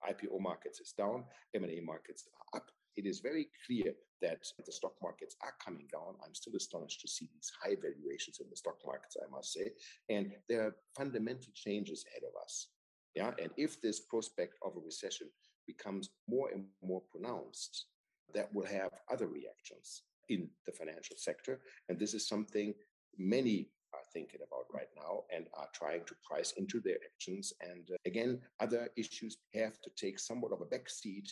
IPO 0.09 0.41
markets 0.41 0.81
is 0.81 0.93
down, 0.97 1.25
M&A 1.55 1.81
markets 1.85 2.27
are 2.33 2.59
up. 2.59 2.71
It 3.01 3.07
is 3.07 3.21
very 3.21 3.49
clear 3.65 3.95
that 4.21 4.43
the 4.67 4.73
stock 4.73 4.93
markets 5.03 5.35
are 5.41 5.55
coming 5.65 5.87
down. 5.91 6.17
I'm 6.23 6.35
still 6.35 6.55
astonished 6.55 7.01
to 7.01 7.09
see 7.09 7.31
these 7.33 7.51
high 7.63 7.77
valuations 7.81 8.41
in 8.41 8.47
the 8.51 8.57
stock 8.57 8.77
markets, 8.85 9.17
I 9.17 9.31
must 9.35 9.55
say. 9.55 9.73
And 10.11 10.33
there 10.51 10.67
are 10.67 10.77
fundamental 10.95 11.51
changes 11.55 12.05
ahead 12.11 12.25
of 12.29 12.35
us. 12.45 12.69
Yeah. 13.15 13.31
And 13.41 13.53
if 13.57 13.81
this 13.81 14.01
prospect 14.01 14.57
of 14.63 14.77
a 14.77 14.85
recession 14.85 15.29
becomes 15.67 16.11
more 16.29 16.51
and 16.53 16.67
more 16.83 17.01
pronounced, 17.11 17.87
that 18.35 18.53
will 18.53 18.67
have 18.67 18.91
other 19.11 19.29
reactions 19.29 20.03
in 20.29 20.51
the 20.67 20.73
financial 20.73 21.17
sector. 21.17 21.61
And 21.89 21.99
this 21.99 22.13
is 22.13 22.29
something 22.29 22.75
many 23.17 23.71
are 23.95 24.05
thinking 24.13 24.41
about 24.47 24.67
right 24.75 24.91
now 24.95 25.23
and 25.35 25.47
are 25.55 25.71
trying 25.73 26.05
to 26.05 26.15
price 26.23 26.53
into 26.59 26.81
their 26.81 26.99
actions. 27.11 27.55
And 27.63 27.89
uh, 27.91 27.97
again, 28.05 28.41
other 28.61 28.91
issues 28.95 29.39
have 29.55 29.81
to 29.81 29.91
take 29.97 30.19
somewhat 30.19 30.53
of 30.53 30.61
a 30.61 30.67
backseat 30.67 31.31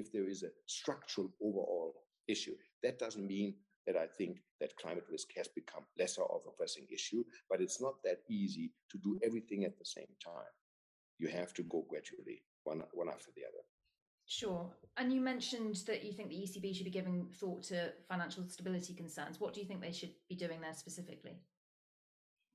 if 0.00 0.12
there 0.12 0.28
is 0.28 0.42
a 0.42 0.50
structural 0.66 1.30
overall 1.40 1.94
issue. 2.28 2.54
That 2.82 2.98
doesn't 2.98 3.26
mean 3.26 3.54
that 3.86 3.96
I 3.96 4.06
think 4.06 4.38
that 4.60 4.76
climate 4.76 5.06
risk 5.10 5.28
has 5.36 5.48
become 5.48 5.84
lesser 5.98 6.22
of 6.22 6.42
a 6.46 6.56
pressing 6.56 6.86
issue, 6.92 7.24
but 7.48 7.60
it's 7.60 7.80
not 7.80 7.94
that 8.04 8.20
easy 8.28 8.72
to 8.90 8.98
do 8.98 9.18
everything 9.24 9.64
at 9.64 9.78
the 9.78 9.84
same 9.84 10.12
time. 10.24 10.52
You 11.18 11.28
have 11.28 11.52
to 11.54 11.62
go 11.62 11.84
gradually, 11.88 12.42
one, 12.64 12.82
one 12.92 13.08
after 13.08 13.30
the 13.36 13.42
other. 13.42 13.64
Sure. 14.26 14.70
And 14.96 15.12
you 15.12 15.20
mentioned 15.20 15.74
that 15.86 16.04
you 16.04 16.12
think 16.12 16.28
the 16.28 16.36
ECB 16.36 16.74
should 16.74 16.84
be 16.84 16.90
giving 16.90 17.26
thought 17.40 17.64
to 17.64 17.92
financial 18.08 18.46
stability 18.48 18.94
concerns. 18.94 19.40
What 19.40 19.54
do 19.54 19.60
you 19.60 19.66
think 19.66 19.80
they 19.80 19.92
should 19.92 20.12
be 20.28 20.36
doing 20.36 20.60
there 20.60 20.74
specifically? 20.74 21.40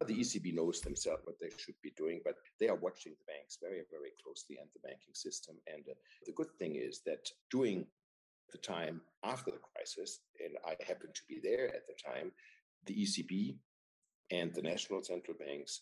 The 0.01 0.13
ECB 0.13 0.53
knows 0.53 0.81
themselves 0.81 1.21
what 1.23 1.39
they 1.39 1.49
should 1.57 1.75
be 1.81 1.93
doing, 1.95 2.19
but 2.25 2.35
they 2.59 2.67
are 2.67 2.75
watching 2.75 3.13
the 3.13 3.31
banks 3.31 3.57
very, 3.61 3.81
very 3.89 4.11
closely 4.21 4.57
and 4.59 4.69
the 4.73 4.85
banking 4.85 5.13
system. 5.13 5.55
And 5.67 5.83
uh, 5.89 5.93
the 6.25 6.33
good 6.33 6.51
thing 6.59 6.75
is 6.75 7.01
that 7.05 7.29
during 7.49 7.87
the 8.51 8.57
time 8.57 9.01
after 9.23 9.51
the 9.51 9.63
crisis, 9.73 10.19
and 10.43 10.55
I 10.65 10.75
happened 10.85 11.15
to 11.15 11.21
be 11.29 11.39
there 11.41 11.67
at 11.67 11.87
the 11.87 11.95
time, 11.95 12.31
the 12.85 12.93
ECB 12.93 13.55
and 14.31 14.53
the 14.53 14.61
national 14.61 15.01
central 15.03 15.37
banks 15.37 15.81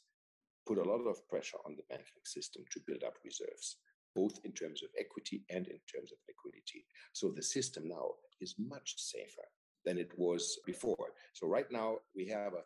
put 0.67 0.77
a 0.77 0.83
lot 0.83 1.01
of 1.07 1.27
pressure 1.27 1.57
on 1.65 1.75
the 1.75 1.83
banking 1.89 2.23
system 2.23 2.63
to 2.71 2.81
build 2.87 3.03
up 3.03 3.15
reserves, 3.25 3.77
both 4.15 4.39
in 4.45 4.51
terms 4.51 4.83
of 4.83 4.89
equity 4.97 5.43
and 5.49 5.67
in 5.67 5.79
terms 5.91 6.11
of 6.11 6.19
liquidity. 6.27 6.85
So 7.13 7.31
the 7.31 7.43
system 7.43 7.87
now 7.87 8.11
is 8.39 8.55
much 8.59 8.93
safer 8.97 9.47
than 9.85 9.97
it 9.97 10.11
was 10.17 10.59
before. 10.65 11.13
So 11.33 11.47
right 11.47 11.69
now 11.71 11.97
we 12.15 12.27
have 12.27 12.53
a 12.53 12.63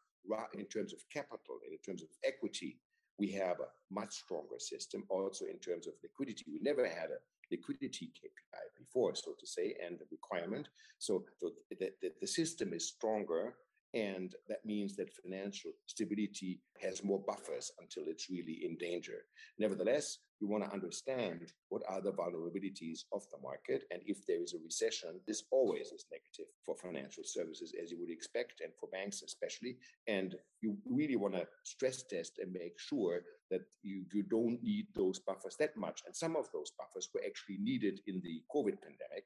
in 0.54 0.66
terms 0.66 0.94
of 0.94 1.00
capital 1.12 1.60
in 1.72 1.78
terms 1.80 2.02
of 2.02 2.10
equity, 2.24 2.80
we 3.20 3.32
have 3.32 3.60
a 3.60 3.94
much 3.94 4.14
stronger 4.14 4.60
system. 4.60 5.04
Also 5.10 5.46
in 5.46 5.58
terms 5.60 5.88
of 5.88 5.94
liquidity, 6.04 6.46
we 6.52 6.60
never 6.62 6.88
had 6.88 7.10
a 7.10 7.20
liquidity 7.52 8.08
KPI 8.08 8.78
before, 8.78 9.16
so 9.16 9.32
to 9.40 9.48
say, 9.48 9.76
and 9.86 9.98
the 9.98 10.06
requirement. 10.12 10.68
So, 11.00 11.26
so 11.40 11.52
the, 11.70 11.92
the, 12.02 12.12
the 12.22 12.28
system 12.28 12.74
is 12.74 12.88
stronger 12.88 13.56
and 13.94 14.36
that 14.50 14.66
means 14.66 14.96
that 14.96 15.14
financial 15.24 15.72
stability 15.86 16.60
has 16.82 17.04
more 17.04 17.22
buffers 17.26 17.72
until 17.80 18.04
it's 18.08 18.30
really 18.30 18.60
in 18.64 18.78
danger. 18.78 19.20
Nevertheless, 19.58 20.20
we 20.42 20.48
want 20.48 20.64
to 20.64 20.72
understand 20.72 21.52
what 21.70 21.82
are 21.88 22.02
the 22.02 22.12
vulnerabilities 22.12 23.06
of 23.12 23.24
the 23.32 23.42
market. 23.42 23.84
And 23.90 24.02
if 24.06 24.26
there 24.28 24.42
is 24.42 24.54
a 24.54 24.64
recession, 24.64 25.20
this 25.26 25.44
always 25.52 25.88
is 25.88 26.06
negative 26.12 26.52
for 26.66 26.76
financial 26.76 27.24
services, 27.26 27.74
as 27.82 27.92
you 27.92 28.00
would 28.00 28.12
expect, 28.12 28.62
and 28.62 28.72
for 28.80 28.90
banks 28.90 29.24
especially. 29.24 29.78
And 30.08 30.36
you 30.62 30.78
really 30.86 31.16
want 31.16 31.36
to 31.36 31.48
stress 31.64 32.04
test 32.04 32.34
and 32.40 32.52
make 32.52 32.78
sure 32.78 33.22
that 33.50 33.62
you, 33.82 34.04
you 34.14 34.24
don't 34.24 34.62
need 34.62 34.88
those 34.94 35.20
buffers 35.20 35.56
that 35.60 35.76
much. 35.78 36.04
And 36.06 36.16
some 36.16 36.36
of 36.36 36.50
those 36.54 36.72
buffers 36.78 37.10
were 37.14 37.22
actually 37.26 37.58
needed 37.60 38.02
in 38.06 38.22
the 38.22 38.42
COVID 38.54 38.78
pandemic. 38.82 39.26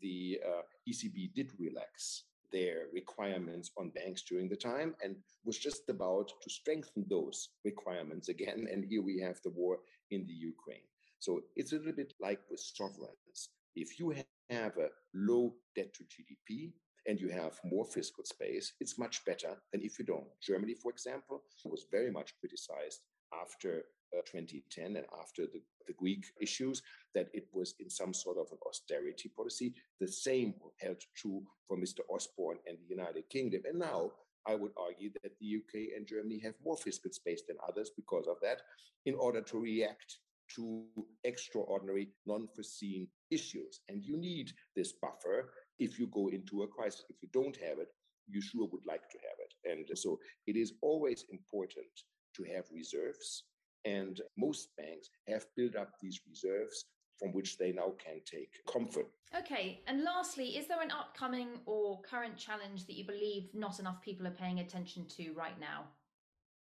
The 0.00 0.40
uh, 0.46 0.62
ECB 0.88 1.32
did 1.34 1.52
relax 1.58 2.24
their 2.54 2.86
requirements 2.92 3.72
on 3.76 3.90
banks 3.90 4.22
during 4.22 4.48
the 4.48 4.64
time 4.70 4.94
and 5.02 5.16
was 5.44 5.58
just 5.58 5.88
about 5.88 6.28
to 6.42 6.48
strengthen 6.48 7.04
those 7.10 7.48
requirements 7.64 8.28
again. 8.28 8.60
And 8.72 8.84
here 8.84 9.02
we 9.02 9.20
have 9.26 9.38
the 9.42 9.54
war 9.60 9.78
in 10.10 10.24
the 10.26 10.38
Ukraine. 10.52 10.88
So 11.18 11.30
it's 11.56 11.72
a 11.72 11.76
little 11.76 11.98
bit 12.02 12.12
like 12.20 12.42
with 12.50 12.60
sovereigns. 12.60 13.38
If 13.74 13.98
you 13.98 14.14
have 14.50 14.76
a 14.76 14.88
low 15.14 15.54
debt 15.74 15.92
to 15.94 16.04
GDP 16.12 16.72
and 17.08 17.20
you 17.20 17.28
have 17.30 17.58
more 17.64 17.86
fiscal 17.96 18.24
space, 18.24 18.66
it's 18.80 18.98
much 19.04 19.24
better 19.24 19.52
than 19.72 19.82
if 19.82 19.98
you 19.98 20.04
don't. 20.04 20.30
Germany, 20.40 20.74
for 20.74 20.90
example, 20.92 21.42
was 21.64 21.86
very 21.90 22.12
much 22.18 22.34
criticized 22.40 23.00
after 23.42 23.84
Uh, 24.14 24.22
2010 24.26 24.96
and 24.96 25.06
after 25.20 25.46
the, 25.46 25.60
the 25.86 25.92
Greek 25.94 26.24
issues 26.40 26.82
that 27.14 27.28
it 27.32 27.46
was 27.52 27.74
in 27.80 27.90
some 27.90 28.14
sort 28.14 28.38
of 28.38 28.46
an 28.52 28.58
austerity 28.68 29.28
policy. 29.34 29.74
The 30.00 30.06
same 30.06 30.54
held 30.80 31.02
true 31.16 31.42
for 31.66 31.76
Mr. 31.76 32.00
Osborne 32.10 32.58
and 32.66 32.76
the 32.78 32.94
United 32.94 33.28
Kingdom. 33.28 33.62
And 33.68 33.78
now 33.78 34.12
I 34.46 34.54
would 34.54 34.72
argue 34.76 35.10
that 35.22 35.32
the 35.40 35.56
UK 35.56 35.96
and 35.96 36.06
Germany 36.06 36.40
have 36.44 36.54
more 36.64 36.76
fiscal 36.76 37.10
space 37.10 37.42
than 37.48 37.56
others 37.66 37.90
because 37.96 38.26
of 38.28 38.36
that, 38.42 38.62
in 39.06 39.14
order 39.14 39.40
to 39.40 39.58
react 39.58 40.18
to 40.56 40.84
extraordinary, 41.24 42.10
non 42.26 42.46
foreseen 42.54 43.08
issues. 43.30 43.80
And 43.88 44.04
you 44.04 44.16
need 44.16 44.52
this 44.76 44.92
buffer 44.92 45.52
if 45.78 45.98
you 45.98 46.06
go 46.08 46.28
into 46.28 46.62
a 46.62 46.68
crisis. 46.68 47.04
If 47.08 47.16
you 47.22 47.28
don't 47.32 47.56
have 47.56 47.78
it, 47.78 47.88
you 48.28 48.40
sure 48.40 48.68
would 48.70 48.86
like 48.86 49.08
to 49.10 49.18
have 49.18 49.38
it. 49.40 49.88
And 49.88 49.98
so 49.98 50.18
it 50.46 50.56
is 50.56 50.74
always 50.82 51.24
important 51.30 51.88
to 52.36 52.42
have 52.54 52.64
reserves. 52.72 53.44
And 53.84 54.20
most 54.36 54.68
banks 54.76 55.10
have 55.28 55.46
built 55.56 55.76
up 55.76 55.90
these 56.00 56.20
reserves 56.28 56.86
from 57.18 57.32
which 57.32 57.58
they 57.58 57.72
now 57.72 57.92
can 58.04 58.20
take 58.24 58.50
comfort. 58.70 59.06
Okay, 59.38 59.82
and 59.86 60.02
lastly, 60.02 60.56
is 60.56 60.66
there 60.66 60.80
an 60.80 60.90
upcoming 60.90 61.60
or 61.66 62.00
current 62.02 62.36
challenge 62.36 62.86
that 62.86 62.96
you 62.96 63.04
believe 63.04 63.48
not 63.54 63.78
enough 63.78 64.00
people 64.00 64.26
are 64.26 64.30
paying 64.30 64.60
attention 64.60 65.06
to 65.16 65.32
right 65.32 65.58
now? 65.60 65.84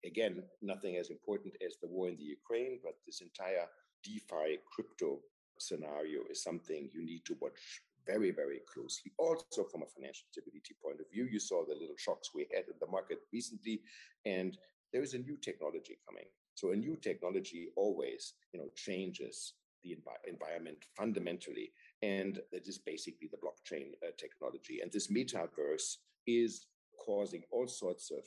Again, 0.04 0.42
nothing 0.60 0.96
as 0.96 1.10
important 1.10 1.54
as 1.64 1.76
the 1.80 1.86
war 1.86 2.08
in 2.08 2.16
the 2.16 2.24
Ukraine, 2.24 2.80
but 2.82 2.94
this 3.06 3.20
entire 3.20 3.66
DeFi 4.02 4.58
crypto 4.66 5.20
scenario 5.58 6.22
is 6.30 6.42
something 6.42 6.90
you 6.92 7.04
need 7.04 7.24
to 7.26 7.36
watch 7.40 7.82
very, 8.06 8.32
very 8.32 8.60
closely. 8.72 9.12
Also, 9.18 9.64
from 9.70 9.82
a 9.82 9.86
financial 9.86 10.26
stability 10.30 10.74
point 10.82 11.00
of 11.00 11.10
view, 11.10 11.28
you 11.30 11.38
saw 11.38 11.64
the 11.64 11.74
little 11.74 11.96
shocks 11.96 12.30
we 12.34 12.48
had 12.52 12.64
in 12.66 12.74
the 12.80 12.86
market 12.86 13.20
recently, 13.32 13.80
and 14.26 14.58
there 14.92 15.02
is 15.02 15.14
a 15.14 15.18
new 15.18 15.36
technology 15.36 15.98
coming. 16.06 16.26
So, 16.54 16.72
a 16.72 16.76
new 16.76 16.96
technology 16.96 17.68
always, 17.76 18.34
you 18.52 18.60
know, 18.60 18.68
changes 18.76 19.54
the 19.82 19.90
envi- 19.90 20.28
environment 20.28 20.84
fundamentally. 20.96 21.72
And 22.02 22.40
that 22.52 22.68
is 22.68 22.78
basically 22.78 23.28
the 23.30 23.38
blockchain 23.38 23.92
uh, 24.02 24.10
technology. 24.18 24.80
And 24.80 24.90
this 24.92 25.08
metaverse 25.08 25.96
is 26.26 26.66
causing 27.04 27.42
all 27.50 27.66
sorts 27.66 28.10
of 28.10 28.24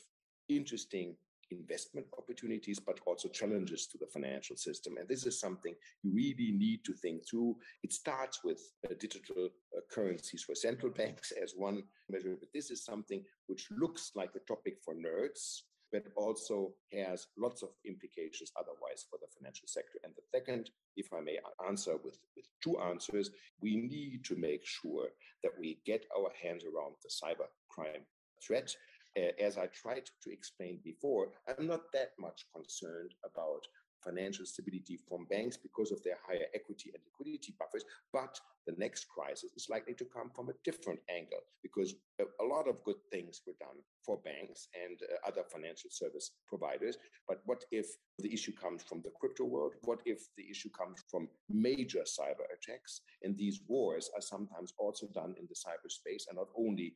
interesting 0.49 1.15
investment 1.51 2.07
opportunities, 2.17 2.79
but 2.79 2.99
also 3.05 3.29
challenges 3.29 3.87
to 3.87 3.97
the 3.97 4.07
financial 4.07 4.55
system. 4.55 4.97
And 4.97 5.07
this 5.07 5.25
is 5.25 5.39
something 5.39 5.75
you 6.03 6.11
really 6.11 6.51
need 6.51 6.83
to 6.85 6.93
think 6.93 7.27
through. 7.27 7.57
It 7.83 7.93
starts 7.93 8.43
with 8.43 8.59
uh, 8.89 8.93
digital 8.99 9.49
uh, 9.75 9.81
currencies 9.91 10.43
for 10.43 10.55
central 10.55 10.91
banks 10.91 11.31
as 11.31 11.53
one 11.55 11.83
measure, 12.09 12.35
but 12.39 12.49
this 12.53 12.71
is 12.71 12.83
something 12.83 13.23
which 13.47 13.67
looks 13.71 14.11
like 14.15 14.31
a 14.35 14.39
topic 14.39 14.77
for 14.83 14.95
nerds 14.95 15.61
but 15.91 16.03
also 16.15 16.73
has 16.91 17.27
lots 17.37 17.63
of 17.63 17.69
implications 17.85 18.51
otherwise 18.59 19.05
for 19.09 19.17
the 19.19 19.27
financial 19.37 19.67
sector. 19.67 19.99
And 20.03 20.13
the 20.15 20.23
second, 20.37 20.69
if 20.97 21.07
I 21.13 21.21
may 21.21 21.39
answer 21.67 21.97
with, 22.03 22.17
with 22.35 22.45
two 22.63 22.79
answers, 22.79 23.31
we 23.61 23.75
need 23.75 24.23
to 24.25 24.35
make 24.35 24.65
sure 24.65 25.07
that 25.43 25.51
we 25.59 25.79
get 25.85 26.05
our 26.17 26.31
hands 26.41 26.63
around 26.63 26.95
the 27.03 27.09
cyber 27.09 27.47
crime 27.69 28.05
threat. 28.45 28.73
Uh, 29.17 29.31
as 29.41 29.57
I 29.57 29.67
tried 29.67 30.09
to 30.23 30.31
explain 30.31 30.79
before, 30.83 31.29
I'm 31.47 31.67
not 31.67 31.91
that 31.93 32.11
much 32.19 32.45
concerned 32.53 33.13
about 33.23 33.65
financial 34.05 34.45
stability 34.45 34.99
from 35.09 35.25
banks 35.25 35.57
because 35.57 35.91
of 35.91 36.01
their 36.03 36.17
higher 36.27 36.45
equity 36.53 36.91
and 36.93 37.01
liquidity 37.05 37.53
buffers. 37.59 37.83
But 38.13 38.39
the 38.67 38.75
next 38.77 39.07
crisis 39.09 39.51
is 39.55 39.67
likely 39.69 39.93
to 39.95 40.05
come 40.05 40.31
from 40.35 40.49
a 40.49 40.57
different 40.63 40.99
angle 41.09 41.43
because 41.61 41.95
a 42.19 42.43
lot 42.43 42.67
of 42.67 42.83
good 42.83 43.01
things 43.11 43.41
were 43.45 43.53
done 43.59 43.81
for 44.05 44.17
banks 44.17 44.67
and 44.73 44.99
uh, 45.01 45.27
other 45.27 45.43
financial 45.51 45.89
service 45.91 46.31
providers. 46.47 46.97
But 47.27 47.41
what 47.45 47.63
if 47.71 47.87
the 48.19 48.33
issue 48.33 48.53
comes 48.53 48.83
from 48.83 49.01
the 49.01 49.11
crypto 49.19 49.43
world? 49.43 49.73
What 49.83 49.99
if 50.05 50.19
the 50.37 50.49
issue 50.49 50.69
comes 50.69 51.03
from 51.09 51.27
major 51.49 52.03
cyber 52.05 52.45
attacks? 52.55 53.01
And 53.23 53.37
these 53.37 53.61
wars 53.67 54.09
are 54.15 54.21
sometimes 54.21 54.73
also 54.79 55.07
done 55.13 55.35
in 55.39 55.47
the 55.47 55.55
cyberspace 55.55 56.23
and 56.29 56.37
not 56.37 56.49
only 56.57 56.93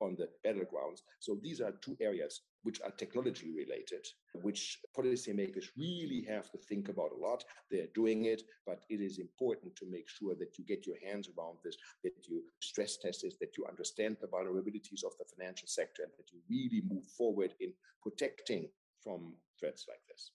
on 0.00 0.16
the 0.16 0.28
battlegrounds. 0.46 1.00
So 1.18 1.38
these 1.42 1.60
are 1.60 1.72
two 1.72 1.96
areas 2.00 2.40
which 2.62 2.80
are 2.82 2.90
technology 2.90 3.50
related, 3.50 4.06
which 4.42 4.78
policymakers 4.96 5.66
really 5.76 6.26
have 6.28 6.50
to 6.50 6.58
think 6.58 6.88
about 6.88 7.12
a 7.12 7.20
lot. 7.20 7.44
They're 7.70 7.86
doing 7.94 8.26
it, 8.26 8.42
but 8.66 8.84
it 8.88 9.00
is 9.00 9.18
important 9.18 9.76
to 9.76 9.90
make 9.90 10.08
sure 10.08 10.34
that 10.34 10.58
you 10.58 10.64
get 10.64 10.86
your 10.86 10.96
hands 11.04 11.28
around 11.28 11.58
this, 11.64 11.76
that 12.04 12.12
you 12.28 12.42
stress 12.60 12.98
test 12.98 13.22
this, 13.22 13.36
that 13.40 13.56
you 13.56 13.64
understand 13.66 14.18
the 14.20 14.26
vulnerabilities 14.26 15.04
of 15.04 15.12
the 15.18 15.24
financial 15.36 15.68
sector, 15.68 16.02
and 16.02 16.12
that 16.18 16.30
you 16.32 16.40
really 16.48 16.82
move 16.86 17.06
forward 17.06 17.54
in 17.60 17.72
protecting 18.02 18.68
from 19.02 19.34
threats 19.58 19.86
like 19.88 20.00
this. 20.08 20.32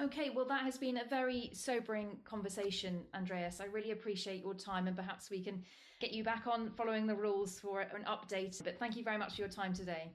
Okay, 0.00 0.30
well, 0.30 0.46
that 0.46 0.62
has 0.62 0.76
been 0.76 0.96
a 0.96 1.08
very 1.08 1.50
sobering 1.52 2.18
conversation, 2.24 3.02
Andreas. 3.14 3.60
I 3.60 3.66
really 3.66 3.92
appreciate 3.92 4.42
your 4.42 4.54
time, 4.54 4.88
and 4.88 4.96
perhaps 4.96 5.30
we 5.30 5.40
can 5.40 5.62
get 6.04 6.12
you 6.12 6.22
back 6.22 6.46
on 6.46 6.70
following 6.76 7.06
the 7.06 7.14
rules 7.14 7.58
for 7.58 7.80
an 7.80 8.04
update. 8.06 8.62
But 8.62 8.78
thank 8.78 8.94
you 8.94 9.02
very 9.02 9.16
much 9.16 9.36
for 9.36 9.40
your 9.40 9.48
time 9.48 9.72
today. 9.72 10.12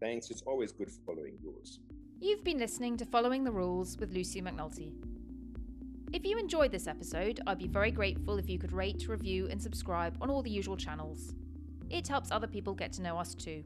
Thanks. 0.00 0.30
It's 0.30 0.40
always 0.42 0.72
good 0.72 0.90
following 1.04 1.34
rules. 1.44 1.80
You've 2.18 2.42
been 2.44 2.58
listening 2.58 2.96
to 2.96 3.04
Following 3.04 3.44
the 3.44 3.50
Rules 3.50 3.98
with 3.98 4.10
Lucy 4.10 4.40
McNulty. 4.40 4.94
If 6.14 6.24
you 6.24 6.38
enjoyed 6.38 6.72
this 6.72 6.86
episode, 6.86 7.40
I'd 7.46 7.58
be 7.58 7.68
very 7.68 7.90
grateful 7.90 8.38
if 8.38 8.48
you 8.48 8.58
could 8.58 8.72
rate, 8.72 9.06
review, 9.06 9.48
and 9.50 9.62
subscribe 9.62 10.16
on 10.22 10.30
all 10.30 10.42
the 10.42 10.50
usual 10.50 10.78
channels. 10.78 11.34
It 11.90 12.08
helps 12.08 12.30
other 12.30 12.46
people 12.46 12.72
get 12.72 12.92
to 12.94 13.02
know 13.02 13.18
us 13.18 13.34
too. 13.34 13.64